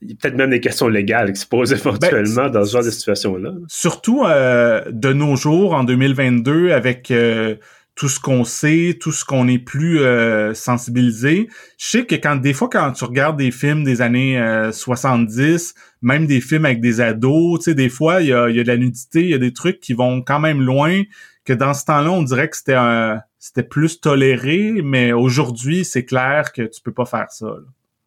il 0.00 0.10
y 0.10 0.12
a 0.14 0.16
peut-être 0.20 0.36
même 0.36 0.50
des 0.50 0.60
questions 0.60 0.88
légales 0.88 1.32
qui 1.32 1.40
se 1.40 1.46
posent 1.46 1.70
ben, 1.70 1.78
éventuellement 1.78 2.48
dans 2.50 2.64
ce 2.64 2.72
genre 2.72 2.84
de 2.84 2.90
situation-là. 2.90 3.52
Surtout 3.68 4.24
euh, 4.24 4.82
de 4.90 5.12
nos 5.12 5.36
jours, 5.36 5.74
en 5.74 5.84
2022, 5.84 6.72
avec 6.72 7.12
euh, 7.12 7.54
tout 7.94 8.08
ce 8.08 8.18
qu'on 8.18 8.42
sait, 8.42 8.96
tout 9.00 9.12
ce 9.12 9.24
qu'on 9.24 9.46
est 9.46 9.60
plus 9.60 10.00
sensibilisé. 10.54 11.48
Je 11.78 11.86
sais 11.86 12.04
que 12.06 12.14
quand 12.14 12.36
des 12.36 12.54
fois, 12.54 12.68
quand 12.72 12.90
tu 12.92 13.04
regardes 13.04 13.36
des 13.36 13.50
films 13.50 13.84
des 13.84 14.00
années 14.00 14.42
70, 14.72 15.74
même 16.00 16.26
des 16.26 16.40
films 16.40 16.64
avec 16.64 16.80
des 16.80 17.02
ados, 17.02 17.58
tu 17.58 17.64
sais, 17.64 17.74
des 17.74 17.90
fois, 17.90 18.22
il 18.22 18.28
y 18.28 18.32
a, 18.32 18.48
y 18.48 18.58
a 18.58 18.62
de 18.62 18.68
la 18.68 18.78
nudité, 18.78 19.20
il 19.20 19.28
y 19.28 19.34
a 19.34 19.38
des 19.38 19.52
trucs 19.52 19.78
qui 19.78 19.92
vont 19.92 20.22
quand 20.22 20.40
même 20.40 20.62
loin, 20.62 21.02
que 21.44 21.52
dans 21.52 21.74
ce 21.74 21.84
temps-là, 21.84 22.10
on 22.10 22.22
dirait 22.22 22.48
que 22.48 22.56
c'était 22.56 22.74
un 22.74 23.20
c'était 23.42 23.64
plus 23.64 24.00
toléré, 24.00 24.70
mais 24.84 25.12
aujourd'hui, 25.12 25.84
c'est 25.84 26.04
clair 26.04 26.52
que 26.52 26.62
tu 26.62 26.80
peux 26.80 26.92
pas 26.92 27.06
faire 27.06 27.26
ça. 27.28 27.56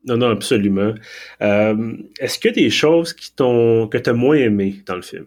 Non, 0.05 0.15
non, 0.15 0.29
absolument. 0.29 0.93
Euh, 1.41 1.97
est-ce 2.21 2.39
qu'il 2.39 2.51
y 2.51 2.53
a 2.53 2.63
des 2.63 2.69
choses 2.69 3.11
qui 3.11 3.35
t'ont 3.35 3.89
que 3.89 3.97
tu 3.97 4.09
as 4.09 4.13
moins 4.13 4.37
aimé 4.37 4.81
dans 4.85 4.95
le 4.95 5.01
film? 5.01 5.25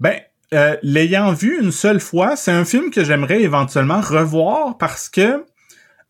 Ben, 0.00 0.18
euh, 0.54 0.78
l'ayant 0.82 1.34
vu 1.34 1.60
une 1.60 1.72
seule 1.72 2.00
fois, 2.00 2.36
c'est 2.36 2.52
un 2.52 2.64
film 2.64 2.90
que 2.90 3.04
j'aimerais 3.04 3.42
éventuellement 3.42 4.00
revoir 4.00 4.78
parce 4.78 5.10
que 5.10 5.44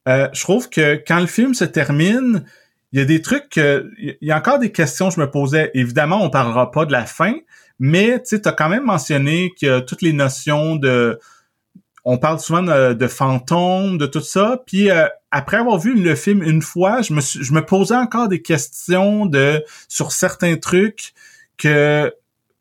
euh, 0.06 0.28
je 0.32 0.40
trouve 0.40 0.70
que 0.70 0.94
quand 1.04 1.18
le 1.18 1.26
film 1.26 1.54
se 1.54 1.64
termine, 1.64 2.44
il 2.92 3.00
y 3.00 3.02
a 3.02 3.04
des 3.04 3.20
trucs 3.20 3.48
que 3.48 3.90
il 3.98 4.16
y 4.20 4.30
a 4.30 4.36
encore 4.36 4.60
des 4.60 4.70
questions 4.70 5.08
que 5.08 5.16
je 5.16 5.20
me 5.20 5.28
posais. 5.28 5.72
Évidemment, 5.74 6.22
on 6.22 6.30
parlera 6.30 6.70
pas 6.70 6.84
de 6.84 6.92
la 6.92 7.04
fin, 7.04 7.34
mais 7.80 8.22
tu 8.22 8.40
as 8.44 8.52
quand 8.52 8.68
même 8.68 8.84
mentionné 8.84 9.50
que 9.60 9.80
toutes 9.80 10.02
les 10.02 10.12
notions 10.12 10.76
de 10.76 11.18
on 12.04 12.18
parle 12.18 12.40
souvent 12.40 12.62
de, 12.62 13.06
fantômes, 13.06 13.98
de 13.98 14.06
tout 14.06 14.20
ça. 14.20 14.62
Puis 14.66 14.90
euh, 14.90 15.06
après 15.30 15.58
avoir 15.58 15.78
vu 15.78 15.94
le 15.94 16.14
film 16.14 16.42
une 16.42 16.62
fois, 16.62 17.02
je 17.02 17.12
me 17.12 17.20
je 17.20 17.52
me 17.52 17.64
posais 17.64 17.96
encore 17.96 18.28
des 18.28 18.42
questions 18.42 19.26
de 19.26 19.64
sur 19.88 20.12
certains 20.12 20.56
trucs 20.56 21.12
que 21.56 22.12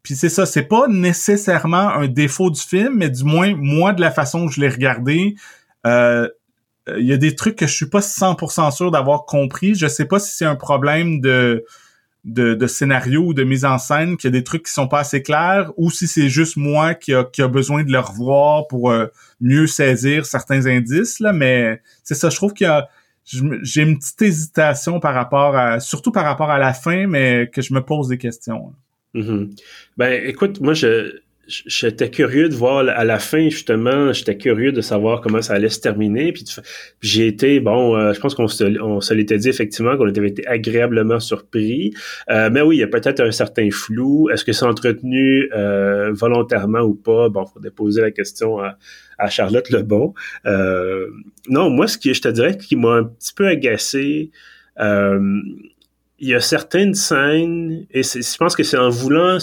puis 0.04 0.16
c'est 0.16 0.30
ça, 0.30 0.46
c'est 0.46 0.64
pas 0.64 0.88
nécessairement 0.88 1.90
un 1.90 2.08
défaut 2.08 2.50
du 2.50 2.62
film, 2.62 2.96
mais 2.96 3.10
du 3.10 3.24
moins 3.24 3.54
moi 3.56 3.94
de 3.94 4.02
la 4.02 4.12
façon 4.12 4.48
que 4.48 4.54
je 4.54 4.62
l'ai 4.62 4.70
regardé, 4.70 5.36
euh, 5.86 6.28
il 6.98 7.06
y 7.06 7.14
a 7.14 7.18
des 7.18 7.36
trucs 7.36 7.56
que 7.56 7.68
je 7.68 7.74
suis 7.74 7.90
pas 7.90 8.00
100% 8.00 8.72
sûr 8.72 8.92
d'avoir 8.92 9.26
compris. 9.26 9.76
Je 9.76 9.88
sais 9.88 10.06
pas 10.06 10.20
si 10.20 10.36
c'est 10.36 10.46
un 10.46 10.56
problème 10.56 11.22
de 11.22 11.66
de, 12.30 12.68
scénario 12.68 13.22
ou 13.22 13.34
de 13.34 13.44
mise 13.44 13.66
en 13.66 13.78
scène, 13.78 14.18
qu'il 14.18 14.30
y 14.30 14.34
a 14.36 14.38
des 14.40 14.44
trucs 14.44 14.66
qui 14.66 14.72
sont 14.72 14.88
pas 14.88 15.00
assez 15.00 15.22
clairs, 15.22 15.72
ou 15.78 15.90
si 15.92 16.08
c'est 16.08 16.30
juste 16.30 16.58
moi 16.58 16.94
qui 16.94 17.14
a, 17.14 17.24
qui 17.24 17.42
a 17.42 17.48
besoin 17.48 17.84
de 17.84 17.92
le 17.92 18.00
revoir 18.00 18.68
pour 18.68 18.92
euh, 18.92 19.08
mieux 19.42 19.68
saisir 19.68 20.26
certains 20.26 20.66
indices, 20.66 21.20
là, 21.20 21.34
mais 21.34 21.82
c'est 22.04 22.16
ça, 22.16 22.30
je 22.30 22.36
trouve 22.36 22.54
qu'il 22.54 22.68
a 22.68 22.90
j'ai 23.62 23.84
une 23.84 24.00
petite 24.00 24.22
hésitation 24.24 25.00
par 25.00 25.14
rapport 25.14 25.56
à 25.56 25.80
surtout 25.80 26.12
par 26.12 26.24
rapport 26.24 26.50
à 26.50 26.58
la 26.58 26.74
fin, 26.74 27.06
mais 27.06 27.50
que 27.54 27.62
je 27.62 27.76
me 27.76 27.82
pose 27.82 28.08
des 28.08 28.18
questions. 28.18 28.74
Mm-hmm. 29.14 29.56
Ben 29.98 30.24
écoute, 30.26 30.60
moi 30.62 30.74
je 30.74 31.20
j'étais 31.66 32.10
curieux 32.10 32.48
de 32.48 32.54
voir 32.54 32.88
à 32.88 33.04
la 33.04 33.20
fin 33.20 33.50
justement, 33.50 34.14
j'étais 34.14 34.38
curieux 34.38 34.72
de 34.72 34.82
savoir 34.82 35.22
comment 35.22 35.42
ça 35.42 35.54
allait 35.54 35.70
se 35.70 35.80
terminer. 35.80 36.32
Puis, 36.32 36.46
j'ai 37.02 37.28
été 37.28 37.60
bon, 37.60 37.96
euh, 37.96 38.14
je 38.14 38.20
pense 38.20 38.36
qu'on 38.36 38.48
se, 38.48 38.80
on 38.82 39.02
se 39.02 39.14
l'était 39.14 39.38
dit 39.38 39.50
effectivement 39.50 39.98
qu'on 39.98 40.08
avait 40.08 40.28
été 40.28 40.46
agréablement 40.48 41.20
surpris. 41.20 41.94
Euh, 42.30 42.50
mais 42.52 42.62
oui, 42.62 42.78
il 42.78 42.80
y 42.80 42.84
a 42.84 42.88
peut-être 42.88 43.22
un 43.22 43.32
certain 43.32 43.70
flou. 43.72 44.30
Est-ce 44.30 44.46
que 44.46 44.54
c'est 44.54 44.66
entretenu 44.66 45.50
euh, 45.56 46.12
volontairement 46.14 46.82
ou 46.82 46.94
pas? 46.94 47.30
Bon, 47.30 47.46
faut 47.46 47.60
poser 47.76 48.02
la 48.02 48.12
question 48.12 48.60
à, 48.60 48.78
à 49.18 49.30
Charlotte 49.30 49.70
Lebon. 49.70 50.14
non, 50.46 51.70
moi, 51.70 51.88
ce 51.88 51.98
qui 51.98 52.14
je 52.14 52.22
te 52.22 52.30
dirais 52.30 52.58
qui 52.58 52.76
m'a 52.76 52.96
un 52.96 53.04
petit 53.04 53.34
peu 53.34 53.48
agacé. 53.48 54.32
il 54.78 56.28
y 56.28 56.34
a 56.36 56.42
certaines 56.42 56.94
scènes, 56.94 57.86
et 57.92 58.04
je 58.04 58.38
pense 58.38 58.56
que 58.56 58.64
c'est 58.64 58.78
en 58.78 58.90
voulant 58.90 59.38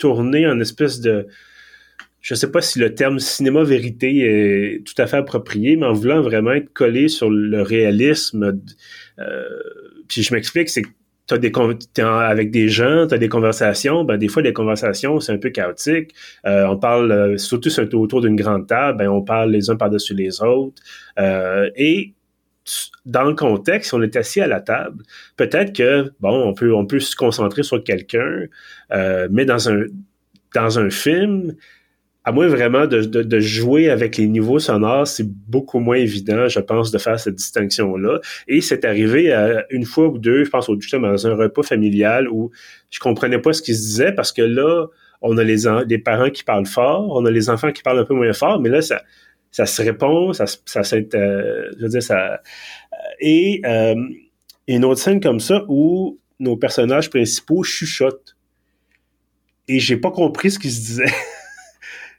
tourner 0.00 0.48
en 0.48 0.58
espèce 0.58 1.00
de 1.00 1.28
je 2.20 2.34
sais 2.34 2.50
pas 2.50 2.60
si 2.60 2.78
le 2.78 2.94
terme 2.94 3.18
cinéma 3.18 3.64
vérité 3.64 4.18
est 4.20 4.84
tout 4.84 5.00
à 5.00 5.06
fait 5.06 5.16
approprié, 5.16 5.76
mais 5.76 5.86
en 5.86 5.92
voulant 5.92 6.20
vraiment 6.20 6.52
être 6.52 6.72
collé 6.72 7.08
sur 7.08 7.30
le 7.30 7.62
réalisme. 7.62 8.60
Euh, 9.18 9.44
puis 10.06 10.22
je 10.22 10.34
m'explique, 10.34 10.68
c'est 10.68 10.82
que 10.82 10.88
t'as 11.26 11.38
des 11.38 11.50
t'es 11.94 12.02
avec 12.02 12.50
des 12.50 12.68
gens, 12.68 13.06
tu 13.06 13.14
as 13.14 13.18
des 13.18 13.28
conversations, 13.28 14.04
ben 14.04 14.18
des 14.18 14.28
fois 14.28 14.42
les 14.42 14.52
conversations 14.52 15.18
c'est 15.20 15.32
un 15.32 15.38
peu 15.38 15.50
chaotique. 15.50 16.12
Euh, 16.44 16.66
on 16.66 16.76
parle 16.76 17.10
euh, 17.10 17.38
surtout 17.38 17.70
autour 17.94 18.20
d'une 18.20 18.36
grande 18.36 18.66
table, 18.66 18.98
ben 18.98 19.08
on 19.08 19.22
parle 19.22 19.50
les 19.50 19.70
uns 19.70 19.76
par-dessus 19.76 20.14
les 20.14 20.42
autres. 20.42 20.82
et 21.18 22.14
dans 23.06 23.24
le 23.24 23.34
contexte, 23.34 23.94
on 23.94 24.02
est 24.02 24.14
assis 24.16 24.40
à 24.40 24.46
la 24.46 24.60
table, 24.60 25.02
peut-être 25.36 25.72
que 25.72 26.12
bon, 26.20 26.46
on 26.46 26.52
peut 26.52 26.74
on 26.74 26.84
peut 26.84 27.00
se 27.00 27.16
concentrer 27.16 27.62
sur 27.62 27.82
quelqu'un, 27.82 28.46
mais 29.30 29.46
dans 29.46 29.70
un 29.70 29.84
dans 30.54 30.78
un 30.78 30.90
film, 30.90 31.54
à 32.30 32.32
moins 32.32 32.46
vraiment 32.46 32.86
de, 32.86 33.02
de, 33.02 33.40
jouer 33.40 33.90
avec 33.90 34.16
les 34.16 34.28
niveaux 34.28 34.60
sonores, 34.60 35.08
c'est 35.08 35.26
beaucoup 35.26 35.80
moins 35.80 35.96
évident, 35.96 36.46
je 36.46 36.60
pense, 36.60 36.92
de 36.92 36.98
faire 36.98 37.18
cette 37.18 37.34
distinction-là. 37.34 38.20
Et 38.46 38.60
c'est 38.60 38.84
arrivé 38.84 39.32
à 39.32 39.66
une 39.70 39.84
fois 39.84 40.06
ou 40.06 40.18
deux, 40.18 40.44
je 40.44 40.50
pense, 40.50 40.68
au 40.68 40.80
justement 40.80 41.08
dans 41.08 41.26
un 41.26 41.34
repas 41.34 41.64
familial 41.64 42.28
où 42.28 42.52
je 42.88 43.00
comprenais 43.00 43.40
pas 43.40 43.52
ce 43.52 43.62
qui 43.62 43.74
se 43.74 43.80
disait 43.80 44.12
parce 44.12 44.30
que 44.30 44.42
là, 44.42 44.86
on 45.22 45.38
a 45.38 45.42
les, 45.42 45.64
les 45.88 45.98
parents 45.98 46.30
qui 46.30 46.44
parlent 46.44 46.66
fort, 46.66 47.08
on 47.10 47.26
a 47.26 47.32
les 47.32 47.50
enfants 47.50 47.72
qui 47.72 47.82
parlent 47.82 47.98
un 47.98 48.04
peu 48.04 48.14
moins 48.14 48.32
fort, 48.32 48.60
mais 48.60 48.68
là, 48.68 48.80
ça, 48.80 49.02
ça 49.50 49.66
se 49.66 49.82
répond, 49.82 50.32
ça, 50.32 50.46
ça, 50.46 50.84
ça 50.84 50.96
euh, 50.96 51.70
je 51.76 51.82
veux 51.82 51.88
dire, 51.88 52.02
ça. 52.02 52.34
Euh, 52.34 52.36
et 53.18 53.60
euh, 53.64 53.96
une 54.68 54.84
autre 54.84 55.00
scène 55.00 55.20
comme 55.20 55.40
ça 55.40 55.64
où 55.66 56.16
nos 56.38 56.56
personnages 56.56 57.10
principaux 57.10 57.64
chuchotent. 57.64 58.36
Et 59.66 59.80
j'ai 59.80 59.96
pas 59.96 60.12
compris 60.12 60.52
ce 60.52 60.60
qu'ils 60.60 60.70
se 60.70 60.80
disaient. 60.80 61.12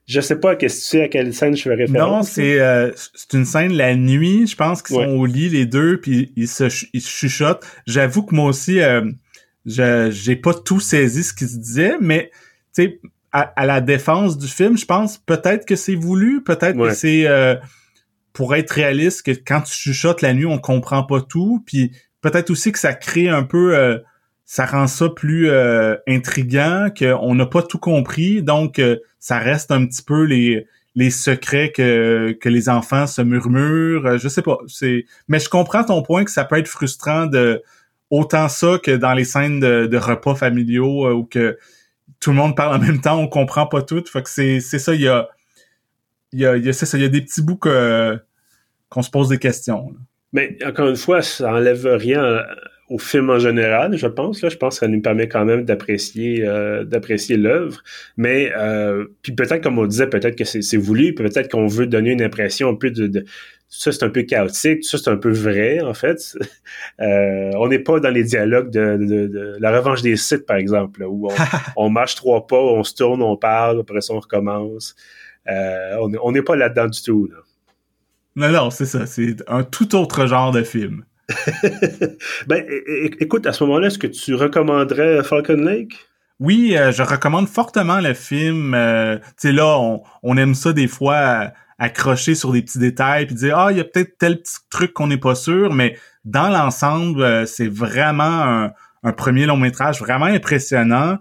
Je 0.08 0.20
sais 0.20 0.40
pas, 0.40 0.56
qu'est-ce 0.56 0.78
que 0.78 0.82
tu 0.82 0.88
sais 0.88 1.04
à 1.04 1.08
quelle 1.08 1.34
scène 1.34 1.56
je 1.56 1.64
fais 1.64 1.76
référence? 1.76 2.12
Non, 2.12 2.24
c'est 2.24 2.60
euh, 2.60 2.92
c'est 2.96 3.34
une 3.34 3.46
scène 3.46 3.74
la 3.74 3.96
nuit, 3.96 4.48
je 4.48 4.56
pense 4.56 4.82
qu'ils 4.82 4.96
sont 4.96 5.10
au 5.10 5.26
lit 5.26 5.50
les 5.50 5.66
deux 5.66 6.02
puis 6.02 6.34
ils 6.36 6.48
se 6.48 6.66
ils 6.94 7.02
chuchotent. 7.02 7.66
J'avoue 7.86 8.24
que 8.24 8.36
moi 8.36 8.46
aussi 8.46 8.82
euh, 8.82 9.10
je 9.66 10.10
j'ai 10.12 10.36
pas 10.36 10.54
tout 10.54 10.80
saisi 10.80 11.24
ce 11.24 11.34
qu'ils 11.34 11.50
se 11.50 11.58
disaient, 11.58 11.98
mais 12.00 12.32
tu 12.76 12.84
sais 12.84 13.00
à, 13.32 13.66
la 13.66 13.82
défense 13.82 14.38
du 14.38 14.48
film, 14.48 14.78
je 14.78 14.86
pense 14.86 15.18
peut-être 15.18 15.66
que 15.66 15.76
c'est 15.76 15.96
voulu, 15.96 16.44
peut-être 16.44 16.78
que 16.78 16.94
c'est 16.94 17.28
euh, 17.28 17.56
pour 18.34 18.56
être 18.56 18.72
réaliste 18.72 19.24
que 19.24 19.32
quand 19.32 19.62
tu 19.62 19.74
chuchotes 19.74 20.22
la 20.22 20.34
nuit, 20.34 20.46
on 20.46 20.58
comprend 20.58 21.04
pas 21.04 21.22
tout, 21.22 21.64
puis 21.66 21.92
peut-être 22.22 22.50
aussi 22.50 22.72
que 22.72 22.80
ça 22.80 22.94
crée 22.94 23.30
un 23.30 23.44
peu 23.44 23.78
euh, 23.78 24.00
ça 24.52 24.66
rend 24.66 24.88
ça 24.88 25.08
plus 25.08 25.50
euh, 25.50 25.96
intriguant, 26.10 26.90
qu'on 26.90 27.36
n'a 27.36 27.46
pas 27.46 27.64
tout 27.64 27.78
compris, 27.78 28.44
donc 28.44 28.80
euh, 28.80 28.98
ça 29.18 29.40
reste 29.40 29.72
un 29.72 29.86
petit 29.86 30.04
peu 30.04 30.24
les 30.26 30.68
les 30.94 31.10
secrets 31.10 31.72
que, 31.72 32.34
que 32.34 32.50
les 32.50 32.68
enfants 32.68 33.08
se 33.08 33.22
murmurent. 33.22 34.06
Euh, 34.06 34.18
je 34.18 34.28
sais 34.28 34.42
pas. 34.42 34.58
C'est 34.68 35.06
mais 35.30 35.40
je 35.40 35.48
comprends 35.48 35.86
ton 35.86 36.02
point 36.04 36.26
que 36.26 36.32
ça 36.32 36.44
peut 36.44 36.58
être 36.58 36.68
frustrant 36.68 37.28
de 37.28 37.64
autant 38.10 38.50
ça 38.50 38.78
que 38.84 38.92
dans 38.92 39.14
les 39.14 39.24
scènes 39.24 39.62
de, 39.62 39.98
repas 39.98 40.36
familiaux 40.36 41.10
où 41.14 41.24
que 41.24 41.58
tout 42.20 42.32
le 42.32 42.36
monde 42.36 42.54
parle 42.54 42.76
en 42.76 42.80
même 42.80 43.00
temps, 43.00 43.18
on 43.22 43.30
comprend 43.30 43.68
pas 43.68 43.82
tout. 43.82 44.04
Fait 44.06 44.22
que 44.22 44.30
c'est 44.30 44.60
c'est 44.60 44.80
ça. 44.80 44.94
Il 44.94 45.00
y 45.00 45.08
a 45.08 45.30
il 46.34 46.42
y 46.42 46.46
a, 46.46 46.58
y 46.58 46.68
a 46.68 46.74
ça. 46.74 46.98
Il 46.98 47.04
y 47.04 47.06
a 47.06 47.10
des 47.10 47.22
petits 47.22 47.42
bouts 47.42 47.56
que 47.56 48.20
qu'on 48.90 49.02
se 49.02 49.12
pose 49.12 49.30
des 49.30 49.40
questions. 49.40 49.94
Mais 50.34 50.58
encore 50.66 50.90
une 50.90 50.98
fois, 50.98 51.22
ça 51.22 51.54
enlève 51.54 51.86
rien 51.86 52.44
au 52.92 52.98
film 52.98 53.30
en 53.30 53.40
général, 53.40 53.96
je 53.96 54.08
pense. 54.08 54.42
Là, 54.42 54.50
je 54.50 54.58
pense 54.58 54.76
que 54.76 54.86
ça 54.86 54.88
nous 54.90 55.02
permet 55.02 55.30
quand 55.30 55.46
même 55.46 55.64
d'apprécier 55.64 56.46
euh, 56.46 56.84
d'apprécier 56.84 57.38
l'œuvre. 57.38 57.82
Mais 58.18 58.52
euh, 58.58 59.06
puis 59.22 59.32
peut-être, 59.32 59.64
comme 59.64 59.80
on 59.80 59.86
disait, 59.86 60.08
peut-être 60.08 60.38
que 60.38 60.44
c'est 60.44 60.78
voulu, 60.78 61.16
peut-être 61.16 61.50
qu'on 61.50 61.68
veut 61.68 61.88
donner 61.88 62.12
une 62.12 62.22
impression 62.22 62.68
un 62.70 62.76
peu 62.76 62.92
de, 62.92 63.08
de 63.08 63.26
ça 63.70 63.94
c'est 63.94 64.04
un 64.04 64.10
peu 64.10 64.24
chaotique, 64.24 64.84
ça 64.84 64.98
c'est 64.98 65.10
un 65.10 65.16
peu 65.16 65.32
vrai 65.32 65.80
en 65.82 65.94
fait. 65.94 66.38
Euh, 67.00 67.52
on 67.56 67.68
n'est 67.68 67.80
pas 67.80 68.00
dans 68.00 68.10
les 68.10 68.24
dialogues 68.24 68.70
de, 68.70 68.98
de, 68.98 69.28
de, 69.28 69.58
la 69.60 69.76
revanche 69.76 70.02
des 70.04 70.16
sites 70.18 70.46
par 70.46 70.58
exemple, 70.58 71.04
où 71.04 71.28
on, 71.28 71.36
on, 71.76 71.90
marche 71.90 72.16
trois 72.16 72.46
pas, 72.46 72.60
on 72.60 72.84
se 72.84 72.94
tourne, 72.94 73.22
on 73.24 73.38
parle, 73.38 73.80
après 73.80 74.02
ça 74.02 74.14
on 74.14 74.20
recommence. 74.20 74.96
On 75.48 76.32
n'est 76.32 76.42
pas 76.44 76.56
là-dedans 76.56 76.88
du 76.88 77.02
tout. 77.02 77.28
Là. 77.32 77.38
Non, 78.36 78.50
non, 78.52 78.70
c'est 78.70 78.86
ça. 78.86 79.06
C'est 79.06 79.38
un 79.48 79.64
tout 79.64 79.96
autre 79.96 80.28
genre 80.28 80.52
de 80.52 80.64
film. 80.64 81.04
ben, 82.48 82.66
écoute, 83.20 83.46
à 83.48 83.54
ce 83.54 83.64
moment-là, 83.64 83.88
est-ce 83.88 84.00
que 84.00 84.08
tu 84.08 84.36
recommanderais 84.36 85.24
Falcon 85.24 85.64
Lake? 85.64 85.94
Oui, 86.40 86.76
euh, 86.76 86.92
je 86.92 87.04
recommande 87.04 87.48
fortement 87.48 88.00
le 88.00 88.16
film. 88.16 88.74
Euh, 88.74 89.18
tu 89.18 89.24
sais, 89.38 89.52
là, 89.52 89.78
on, 90.24 90.38
aime 90.38 90.56
ça 90.56 90.74
des 90.74 90.88
fois 90.88 91.52
accrocher 91.78 92.34
sur 92.34 92.52
des 92.52 92.62
petits 92.64 92.80
détails 92.80 93.26
puis 93.26 93.36
dire 93.36 93.58
ah 93.58 93.72
il 93.72 93.78
y 93.78 93.80
a 93.80 93.84
peut-être 93.84 94.16
tel 94.20 94.40
petit 94.40 94.58
truc 94.70 94.94
qu'on 94.94 95.08
n'est 95.08 95.18
pas 95.18 95.34
sûr 95.34 95.74
mais 95.74 95.98
dans 96.26 96.48
l'ensemble 96.48 97.24
euh, 97.24 97.48
c'est 97.48 97.68
vraiment 97.68 98.70
un, 99.04 99.14
premier 99.14 99.48
long 99.48 99.58
métrage 99.58 100.00
vraiment 100.00 100.26
impressionnant 100.26 101.18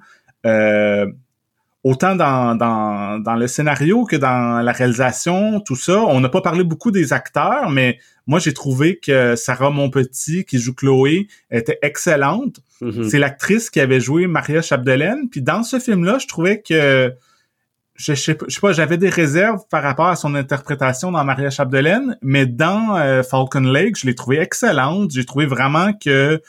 autant 1.82 2.14
dans, 2.14 2.54
dans, 2.54 3.18
dans 3.18 3.34
le 3.34 3.46
scénario 3.46 4.04
que 4.04 4.16
dans 4.16 4.60
la 4.60 4.72
réalisation, 4.72 5.60
tout 5.60 5.76
ça. 5.76 5.98
On 6.00 6.20
n'a 6.20 6.28
pas 6.28 6.42
parlé 6.42 6.62
beaucoup 6.64 6.90
des 6.90 7.12
acteurs, 7.12 7.70
mais 7.70 7.98
moi, 8.26 8.38
j'ai 8.38 8.52
trouvé 8.52 8.98
que 8.98 9.34
Sarah 9.34 9.70
Monpetit, 9.70 10.44
qui 10.44 10.58
joue 10.58 10.74
Chloé, 10.74 11.26
était 11.50 11.78
excellente. 11.82 12.60
Mm-hmm. 12.82 13.08
C'est 13.08 13.18
l'actrice 13.18 13.70
qui 13.70 13.80
avait 13.80 14.00
joué 14.00 14.26
Maria 14.26 14.62
Chapdelaine. 14.62 15.28
Puis 15.30 15.42
dans 15.42 15.62
ce 15.62 15.78
film-là, 15.78 16.18
je 16.18 16.26
trouvais 16.26 16.60
que 16.60 17.14
je, 18.00 18.14
sais 18.14 18.34
pas, 18.34 18.72
j'avais 18.72 18.96
des 18.96 19.10
réserves 19.10 19.60
par 19.70 19.82
rapport 19.82 20.06
à 20.06 20.16
son 20.16 20.34
interprétation 20.34 21.12
dans 21.12 21.22
Maria 21.22 21.50
Chapdelaine, 21.50 22.16
mais 22.22 22.46
dans 22.46 22.96
euh, 22.96 23.22
Falcon 23.22 23.60
Lake, 23.60 23.98
je 23.98 24.06
l'ai 24.06 24.14
trouvé 24.14 24.38
excellente. 24.38 25.10
J'ai 25.10 25.26
trouvé 25.26 25.44
vraiment 25.44 25.92
que 25.92 26.40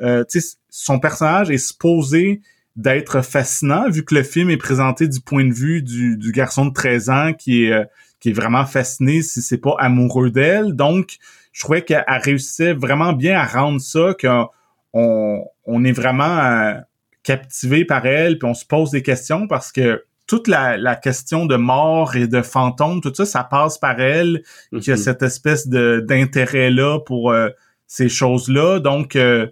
euh, 0.00 0.24
son 0.68 0.98
personnage 0.98 1.50
est 1.50 1.58
supposé 1.58 2.40
d'être 2.76 3.22
fascinant 3.22 3.88
vu 3.88 4.04
que 4.04 4.14
le 4.14 4.22
film 4.22 4.50
est 4.50 4.56
présenté 4.56 5.08
du 5.08 5.20
point 5.20 5.44
de 5.44 5.52
vue 5.52 5.82
du, 5.82 6.16
du 6.16 6.32
garçon 6.32 6.66
de 6.66 6.72
13 6.72 7.10
ans 7.10 7.32
qui 7.32 7.64
est 7.64 7.72
euh, 7.72 7.84
qui 8.20 8.30
est 8.30 8.32
vraiment 8.32 8.64
fasciné 8.64 9.22
si 9.22 9.42
c'est 9.42 9.58
pas 9.58 9.74
amoureux 9.78 10.30
d'elle. 10.30 10.72
Donc, 10.72 11.16
je 11.52 11.60
trouvais 11.62 11.82
qu'elle 11.82 12.04
réussissait 12.08 12.72
vraiment 12.72 13.12
bien 13.12 13.38
à 13.38 13.44
rendre 13.44 13.80
ça 13.80 14.14
qu'on 14.20 14.48
on, 14.92 15.84
est 15.84 15.92
vraiment 15.92 16.38
euh, 16.38 16.74
captivé 17.22 17.84
par 17.84 18.06
elle 18.06 18.38
puis 18.38 18.48
on 18.48 18.54
se 18.54 18.64
pose 18.64 18.90
des 18.90 19.02
questions 19.02 19.46
parce 19.46 19.70
que 19.70 20.04
toute 20.26 20.48
la, 20.48 20.76
la, 20.76 20.96
question 20.96 21.46
de 21.46 21.56
mort 21.56 22.16
et 22.16 22.26
de 22.26 22.42
fantôme, 22.42 23.00
tout 23.00 23.14
ça, 23.14 23.24
ça 23.24 23.44
passe 23.44 23.78
par 23.78 24.00
elle, 24.00 24.42
qui 24.80 24.90
a 24.90 24.96
mhm. 24.96 25.00
cette 25.00 25.22
espèce 25.22 25.68
de 25.68 26.04
d'intérêt-là 26.04 26.98
pour 27.00 27.30
euh, 27.30 27.50
ces 27.86 28.08
choses-là. 28.08 28.80
Donc, 28.80 29.14
euh, 29.14 29.46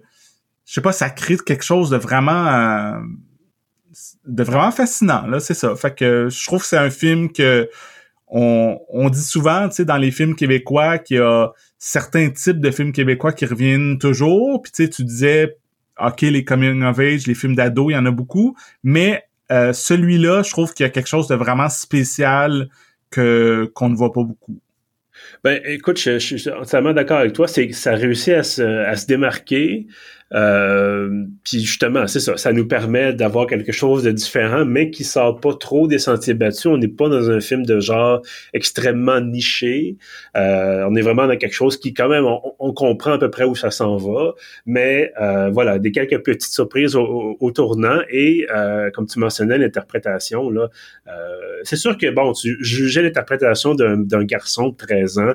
je 0.65 0.73
sais 0.73 0.81
pas, 0.81 0.91
ça 0.91 1.09
crée 1.09 1.37
quelque 1.37 1.63
chose 1.63 1.89
de 1.89 1.97
vraiment 1.97 2.47
euh, 2.47 2.99
de 4.25 4.43
vraiment 4.43 4.71
fascinant, 4.71 5.25
là, 5.27 5.39
c'est 5.39 5.53
ça. 5.53 5.75
Fait 5.75 5.95
que 5.95 6.27
je 6.29 6.45
trouve 6.45 6.61
que 6.61 6.67
c'est 6.67 6.77
un 6.77 6.89
film 6.89 7.31
que 7.31 7.69
on, 8.27 8.79
on 8.89 9.09
dit 9.09 9.23
souvent, 9.23 9.69
tu 9.69 9.75
sais, 9.75 9.85
dans 9.85 9.97
les 9.97 10.11
films 10.11 10.35
québécois 10.35 10.97
qu'il 10.97 11.17
y 11.17 11.19
a 11.19 11.51
certains 11.77 12.29
types 12.31 12.59
de 12.59 12.71
films 12.71 12.91
québécois 12.91 13.31
qui 13.33 13.45
reviennent 13.45 13.99
toujours. 13.99 14.61
Puis 14.61 14.71
tu 14.71 14.83
sais, 14.83 14.89
tu 14.89 15.03
disais, 15.03 15.57
OK, 16.03 16.21
les 16.21 16.43
coming 16.43 16.83
of 16.83 16.99
age, 16.99 17.27
les 17.27 17.35
films 17.35 17.55
d'ado, 17.55 17.89
il 17.89 17.93
y 17.93 17.97
en 17.97 18.05
a 18.05 18.11
beaucoup, 18.11 18.57
mais 18.83 19.23
euh, 19.51 19.73
celui-là, 19.73 20.41
je 20.43 20.49
trouve 20.49 20.73
qu'il 20.73 20.83
y 20.85 20.87
a 20.87 20.89
quelque 20.89 21.07
chose 21.07 21.27
de 21.27 21.35
vraiment 21.35 21.69
spécial 21.69 22.69
que 23.11 23.71
qu'on 23.75 23.89
ne 23.89 23.95
voit 23.95 24.11
pas 24.11 24.23
beaucoup. 24.23 24.59
Ben, 25.43 25.61
écoute, 25.65 25.99
je, 25.99 26.17
suis 26.17 26.49
entièrement 26.49 26.93
d'accord 26.93 27.19
avec 27.19 27.33
toi. 27.33 27.47
C'est 27.47 27.71
ça 27.71 27.95
réussit 27.95 28.33
à 28.33 28.43
se, 28.43 28.61
à 28.61 28.95
se 28.95 29.05
démarquer. 29.05 29.87
Euh, 30.33 31.25
puis 31.43 31.61
justement, 31.61 32.07
c'est 32.07 32.19
ça, 32.19 32.35
ça 32.35 32.51
nous 32.51 32.67
permet 32.67 33.13
d'avoir 33.13 33.45
quelque 33.45 33.71
chose 33.71 34.03
de 34.03 34.11
différent, 34.11 34.65
mais 34.65 34.89
qui 34.89 35.03
sort 35.03 35.39
pas 35.39 35.53
trop 35.53 35.87
des 35.87 35.99
sentiers 35.99 36.33
battus. 36.33 36.65
On 36.65 36.77
n'est 36.77 36.87
pas 36.87 37.09
dans 37.09 37.29
un 37.29 37.39
film 37.39 37.65
de 37.65 37.79
genre 37.79 38.21
extrêmement 38.53 39.21
niché. 39.21 39.97
Euh, 40.35 40.85
on 40.89 40.95
est 40.95 41.01
vraiment 41.01 41.27
dans 41.27 41.37
quelque 41.37 41.53
chose 41.53 41.77
qui, 41.77 41.93
quand 41.93 42.09
même, 42.09 42.25
on, 42.25 42.73
comprend 42.73 43.13
à 43.13 43.17
peu 43.17 43.29
près 43.29 43.45
où 43.45 43.55
ça 43.55 43.71
s'en 43.71 43.95
va, 43.95 44.33
mais 44.65 45.13
euh, 45.21 45.49
voilà, 45.49 45.79
des 45.79 45.91
quelques 45.91 46.21
petites 46.23 46.51
surprises 46.51 46.95
au, 46.95 47.51
tournant 47.51 48.01
et, 48.09 48.47
euh, 48.53 48.89
comme 48.91 49.05
tu 49.05 49.19
mentionnais, 49.19 49.57
l'interprétation 49.57 50.49
là. 50.49 50.69
C'est 51.63 51.77
sûr 51.77 51.97
que 51.97 52.09
bon, 52.09 52.33
tu 52.33 52.57
jugeais 52.59 53.01
l'interprétation 53.01 53.75
d'un 53.75 54.23
garçon 54.23 54.69
de 54.69 54.75
13 54.75 55.19
ans 55.19 55.33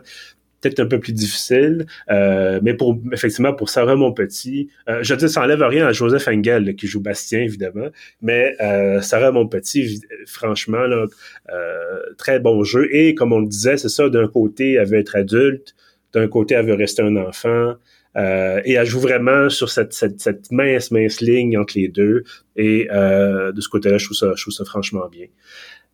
peut-être 0.60 0.80
un 0.80 0.86
peu 0.86 0.98
plus 0.98 1.12
difficile, 1.12 1.86
euh, 2.10 2.60
mais 2.62 2.74
pour 2.74 2.98
effectivement 3.12 3.52
pour 3.52 3.70
Sarah 3.70 3.96
Monpetit, 3.96 4.68
euh, 4.88 5.00
je 5.02 5.14
dis 5.14 5.28
ça 5.28 5.42
enlève 5.42 5.62
rien 5.62 5.86
à 5.86 5.92
Joseph 5.92 6.28
Engel 6.28 6.74
qui 6.76 6.86
joue 6.86 7.00
Bastien 7.00 7.40
évidemment, 7.40 7.88
mais 8.22 8.54
euh, 8.60 9.00
Sarah 9.00 9.32
Monpetit, 9.32 10.00
franchement 10.26 10.86
là, 10.86 11.06
euh, 11.52 12.00
très 12.18 12.40
bon 12.40 12.62
jeu 12.64 12.88
et 12.94 13.14
comme 13.14 13.32
on 13.32 13.40
le 13.40 13.48
disait, 13.48 13.76
c'est 13.76 13.88
ça 13.88 14.08
d'un 14.08 14.28
côté 14.28 14.74
elle 14.74 14.88
veut 14.88 14.98
être 14.98 15.16
adulte, 15.16 15.74
d'un 16.12 16.28
côté 16.28 16.54
elle 16.54 16.66
veut 16.66 16.74
rester 16.74 17.02
un 17.02 17.16
enfant. 17.16 17.74
Euh, 18.16 18.60
et 18.64 18.72
elle 18.72 18.86
joue 18.86 18.98
vraiment 18.98 19.48
sur 19.50 19.70
cette, 19.70 19.92
cette, 19.92 20.20
cette, 20.20 20.50
mince, 20.50 20.90
mince 20.90 21.20
ligne 21.20 21.56
entre 21.56 21.78
les 21.78 21.86
deux. 21.86 22.24
Et 22.56 22.88
euh, 22.90 23.52
de 23.52 23.60
ce 23.60 23.68
côté-là, 23.68 23.98
je 23.98 24.06
trouve 24.06 24.16
ça, 24.16 24.32
je 24.34 24.42
trouve 24.42 24.52
ça 24.52 24.64
franchement 24.64 25.08
bien. 25.08 25.26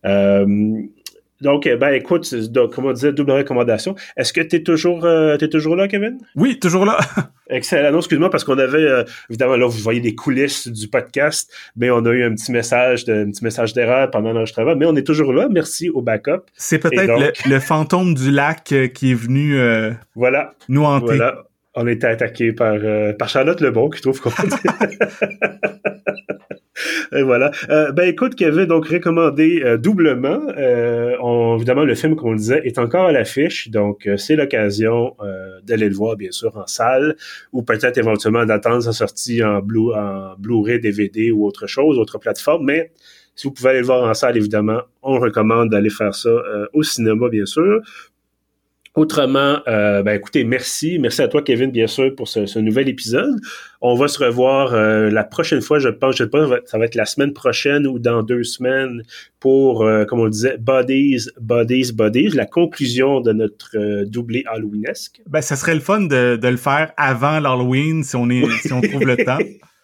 Euh, 0.05 0.81
donc, 1.41 1.67
eh 1.67 1.75
ben, 1.75 1.93
écoute, 1.93 2.33
donc, 2.33 2.73
comme 2.73 2.85
on 2.85 2.93
disait, 2.93 3.13
double 3.13 3.31
recommandation. 3.31 3.95
Est-ce 4.15 4.33
que 4.33 4.41
tu 4.41 4.55
es 4.55 4.63
toujours, 4.63 5.05
euh, 5.05 5.37
es 5.37 5.47
toujours 5.49 5.75
là, 5.75 5.87
Kevin? 5.87 6.17
Oui, 6.35 6.57
toujours 6.57 6.85
là. 6.85 6.97
Excellent. 7.49 7.91
Non, 7.91 7.99
excuse-moi, 7.99 8.29
parce 8.29 8.43
qu'on 8.43 8.57
avait, 8.57 8.77
euh, 8.79 9.03
évidemment, 9.29 9.55
là, 9.55 9.67
vous 9.67 9.79
voyez 9.79 9.99
les 9.99 10.15
coulisses 10.15 10.67
du 10.67 10.87
podcast, 10.87 11.53
mais 11.75 11.91
on 11.91 12.03
a 12.05 12.09
eu 12.09 12.23
un 12.23 12.33
petit 12.33 12.51
message 12.51 13.05
de, 13.05 13.13
un 13.13 13.29
petit 13.29 13.43
message 13.43 13.73
d'erreur 13.73 14.09
pendant 14.09 14.33
l'enregistrement, 14.33 14.75
mais 14.75 14.85
on 14.85 14.95
est 14.95 15.05
toujours 15.05 15.31
là. 15.31 15.47
Merci 15.49 15.89
au 15.89 16.01
backup. 16.01 16.41
C'est 16.55 16.79
peut-être 16.79 17.47
le, 17.47 17.59
fantôme 17.59 18.15
du 18.15 18.31
lac 18.31 18.71
euh, 18.71 18.87
qui 18.87 19.11
est 19.11 19.15
venu, 19.15 19.57
voilà. 20.15 20.53
nous 20.69 20.83
hanter. 20.83 21.17
Voilà. 21.17 21.43
On 21.75 21.85
a 21.85 21.91
été 21.91 22.07
attaqué 22.07 22.53
par, 22.53 22.75
par 23.19 23.29
Charlotte 23.29 23.61
Lebon, 23.61 23.89
qui 23.91 24.01
trouve 24.01 24.19
qu'on 24.19 24.31
Voilà. 27.11 27.51
Euh, 27.69 27.91
ben 27.91 28.07
écoute, 28.07 28.35
Kevin, 28.35 28.65
donc 28.65 28.87
recommandé 28.87 29.61
euh, 29.63 29.77
doublement. 29.77 30.39
Euh, 30.57 31.55
évidemment, 31.55 31.83
le 31.83 31.95
film, 31.95 32.15
comme 32.15 32.29
on 32.29 32.31
le 32.33 32.37
disait, 32.37 32.61
est 32.63 32.77
encore 32.79 33.05
à 33.05 33.11
l'affiche, 33.11 33.69
donc 33.69 34.07
c'est 34.17 34.35
l'occasion 34.35 35.15
d'aller 35.63 35.89
le 35.89 35.95
voir, 35.95 36.15
bien 36.15 36.31
sûr, 36.31 36.55
en 36.57 36.67
salle, 36.67 37.15
ou 37.51 37.63
peut-être 37.63 37.97
éventuellement 37.97 38.45
d'attendre 38.45 38.81
sa 38.81 38.93
sortie 38.93 39.43
en, 39.43 39.61
Blu 39.61 39.93
en 39.93 40.35
Blu-ray, 40.37 40.79
DVD 40.79 41.31
ou 41.31 41.45
autre 41.45 41.67
chose, 41.67 41.97
autre 41.97 42.17
plateforme. 42.17 42.65
Mais 42.65 42.91
si 43.35 43.47
vous 43.47 43.53
pouvez 43.53 43.69
aller 43.71 43.79
le 43.79 43.85
voir 43.85 44.09
en 44.09 44.13
salle, 44.13 44.37
évidemment, 44.37 44.81
on 45.01 45.19
recommande 45.19 45.69
d'aller 45.69 45.89
faire 45.89 46.15
ça 46.15 46.29
au 46.73 46.83
cinéma, 46.83 47.29
bien 47.29 47.45
sûr. 47.45 47.81
Autrement, 48.97 49.59
euh, 49.67 50.01
ben 50.01 50.15
écoutez, 50.15 50.43
merci. 50.43 50.97
Merci 50.97 51.21
à 51.21 51.27
toi, 51.27 51.43
Kevin, 51.43 51.69
bien 51.69 51.85
sûr, 51.85 52.15
pour 52.15 52.27
ce, 52.27 52.57
nouvel 52.57 52.89
épisode. 52.89 53.39
On 53.79 53.93
va 53.93 54.07
se 54.07 54.23
revoir 54.23 54.73
euh, 54.73 55.11
la 55.11 55.23
prochaine 55.23 55.61
fois, 55.61 55.77
je 55.77 55.89
pense, 55.89 56.15
je 56.17 56.23
sais 56.23 56.29
pas, 56.31 56.47
ça 56.65 56.79
va 56.79 56.85
être 56.85 56.95
la 56.95 57.05
semaine 57.05 57.31
prochaine 57.31 57.85
ou 57.85 57.99
dans 57.99 58.23
deux 58.23 58.43
semaines 58.43 59.03
pour, 59.39 59.83
euh, 59.83 60.03
comme 60.05 60.21
on 60.21 60.23
le 60.23 60.31
disait, 60.31 60.57
Bodies, 60.57 61.27
Bodies, 61.39 61.91
Bodies, 61.93 62.29
la 62.29 62.47
conclusion 62.47 63.21
de 63.21 63.33
notre 63.33 64.05
doublé 64.05 64.43
Halloweenesque. 64.47 65.21
Ben, 65.27 65.41
ça 65.41 65.55
serait 65.55 65.75
le 65.75 65.81
fun 65.81 66.01
de, 66.01 66.35
de 66.35 66.47
le 66.47 66.57
faire 66.57 66.91
avant 66.97 67.39
l'Halloween 67.39 68.03
si 68.03 68.15
on 68.15 68.31
est, 68.31 68.49
si 68.63 68.73
on 68.73 68.81
trouve 68.81 69.05
le 69.05 69.17
temps. 69.17 69.37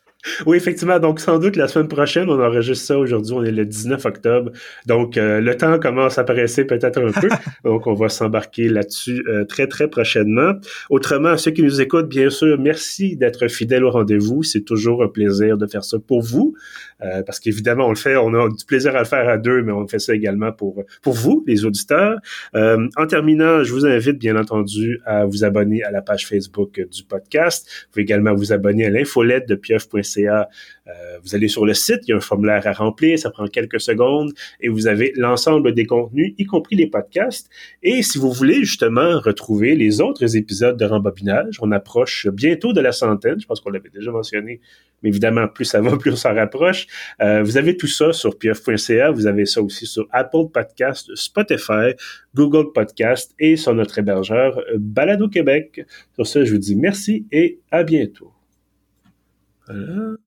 Oui, 0.46 0.56
effectivement. 0.56 1.00
Donc, 1.00 1.20
sans 1.20 1.38
doute, 1.38 1.56
la 1.58 1.68
semaine 1.68 1.90
prochaine, 1.90 2.30
on 2.30 2.42
enregistre 2.42 2.86
ça 2.86 2.98
aujourd'hui. 2.98 3.34
On 3.34 3.44
est 3.44 3.52
le 3.52 3.66
19 3.66 4.06
octobre. 4.06 4.52
Donc, 4.86 5.18
euh, 5.18 5.42
le 5.42 5.56
temps 5.58 5.80
commence 5.80 6.18
à 6.18 6.24
presser 6.24 6.66
peut-être 6.66 7.02
un 7.02 7.12
peu. 7.12 7.28
Donc, 7.66 7.88
on 7.88 7.94
va 7.94 8.08
s'embarquer 8.08 8.70
là-dessus 8.70 9.24
euh, 9.28 9.44
très, 9.44 9.68
très 9.68 9.90
prochainement. 9.90 10.54
Autrement, 10.90 11.36
ceux 11.38 11.52
qui 11.52 11.62
nous 11.62 11.82
écoutent, 11.82 12.08
bien 12.08 12.30
sûr, 12.30 12.58
merci 12.58 13.18
d'être 13.18 13.50
fidèles 13.50 13.84
au 13.84 13.92
rendez-vous. 13.92 14.44
C'est 14.44 14.62
toujours 14.62 15.04
un 15.04 15.10
plaisir 15.10 15.58
de 15.58 15.68
faire 15.68 15.84
ça 15.84 15.98
pour 16.00 16.22
vous. 16.22 16.56
Euh, 17.04 17.22
parce 17.24 17.42
qu'évidemment, 17.42 17.88
on 17.88 17.90
le 17.90 17.96
fait, 17.96 18.16
on 18.16 18.34
a 18.34 18.48
du 18.48 18.66
plaisir 18.66 18.96
à 18.96 19.00
le 19.00 19.06
faire 19.06 19.28
à 19.28 19.38
deux, 19.38 19.62
mais 19.62 19.74
on 19.74 19.86
fait 19.88 20.00
ça 20.00 20.16
également 20.16 20.54
pour, 20.54 20.84
pour 21.02 21.14
vous, 21.14 21.44
les 21.48 21.66
auditeurs. 21.66 22.18
en 22.54 23.08
terminant, 23.08 23.64
je 23.64 23.74
vous 23.74 23.86
invite, 23.86 24.20
bien 24.20 24.38
entendu, 24.38 25.02
à 25.06 25.26
vous 25.26 25.44
abonner 25.44 25.84
à 25.84 25.92
la 25.92 26.02
page 26.02 26.28
Facebook 26.28 26.80
du 26.80 27.04
podcast. 27.04 27.68
Vous 27.68 27.92
pouvez 27.92 28.04
également 28.04 28.34
vous 28.34 28.54
abonner 28.54 28.86
à 28.86 28.90
l'infolette 28.90 29.50
de 29.50 29.56
pieuf.ca 29.56 30.13
euh, 30.18 31.18
vous 31.24 31.36
allez 31.36 31.48
sur 31.48 31.66
le 31.66 31.74
site, 31.74 32.00
il 32.04 32.12
y 32.12 32.14
a 32.14 32.18
un 32.18 32.22
formulaire 32.22 32.68
à 32.68 32.74
remplir, 32.74 33.18
ça 33.18 33.30
prend 33.30 33.48
quelques 33.48 33.80
secondes 33.80 34.34
et 34.60 34.70
vous 34.70 34.88
avez 34.88 35.14
l'ensemble 35.16 35.74
des 35.74 35.86
contenus, 35.86 36.34
y 36.38 36.46
compris 36.46 36.76
les 36.76 36.88
podcasts. 36.88 37.50
Et 37.82 38.04
si 38.04 38.18
vous 38.18 38.32
voulez 38.32 38.64
justement 38.64 39.20
retrouver 39.20 39.76
les 39.76 40.02
autres 40.02 40.36
épisodes 40.36 40.78
de 40.78 40.86
Rembobinage, 40.86 41.58
on 41.62 41.72
approche 41.72 42.28
bientôt 42.28 42.74
de 42.74 42.82
la 42.82 42.92
centaine, 42.92 43.40
je 43.40 43.46
pense 43.46 43.62
qu'on 43.62 43.70
l'avait 43.70 43.90
déjà 43.90 44.12
mentionné, 44.12 44.60
mais 45.02 45.10
évidemment, 45.10 45.48
plus 45.48 45.66
ça 45.66 45.82
va, 45.82 45.98
plus 45.98 46.12
on 46.12 46.16
s'en 46.16 46.34
rapproche. 46.34 46.88
Euh, 47.22 47.44
vous 47.44 47.58
avez 47.58 47.78
tout 47.78 47.88
ça 47.88 48.12
sur 48.12 48.38
pieuf.ca, 48.38 49.12
vous 49.12 49.28
avez 49.28 49.46
ça 49.46 49.62
aussi 49.62 49.86
sur 49.86 50.08
Apple 50.12 50.50
Podcast, 50.54 51.10
Spotify, 51.16 51.94
Google 52.36 52.72
Podcast 52.74 53.34
et 53.40 53.56
sur 53.56 53.74
notre 53.74 54.00
hébergeur 54.00 54.60
Balado 54.78 55.30
Québec. 55.30 55.86
Sur 56.16 56.28
ce, 56.28 56.46
je 56.46 56.52
vous 56.52 56.60
dis 56.60 56.76
merci 56.76 57.26
et 57.32 57.60
à 57.72 57.84
bientôt. 57.84 58.33
嗯。 59.68 60.18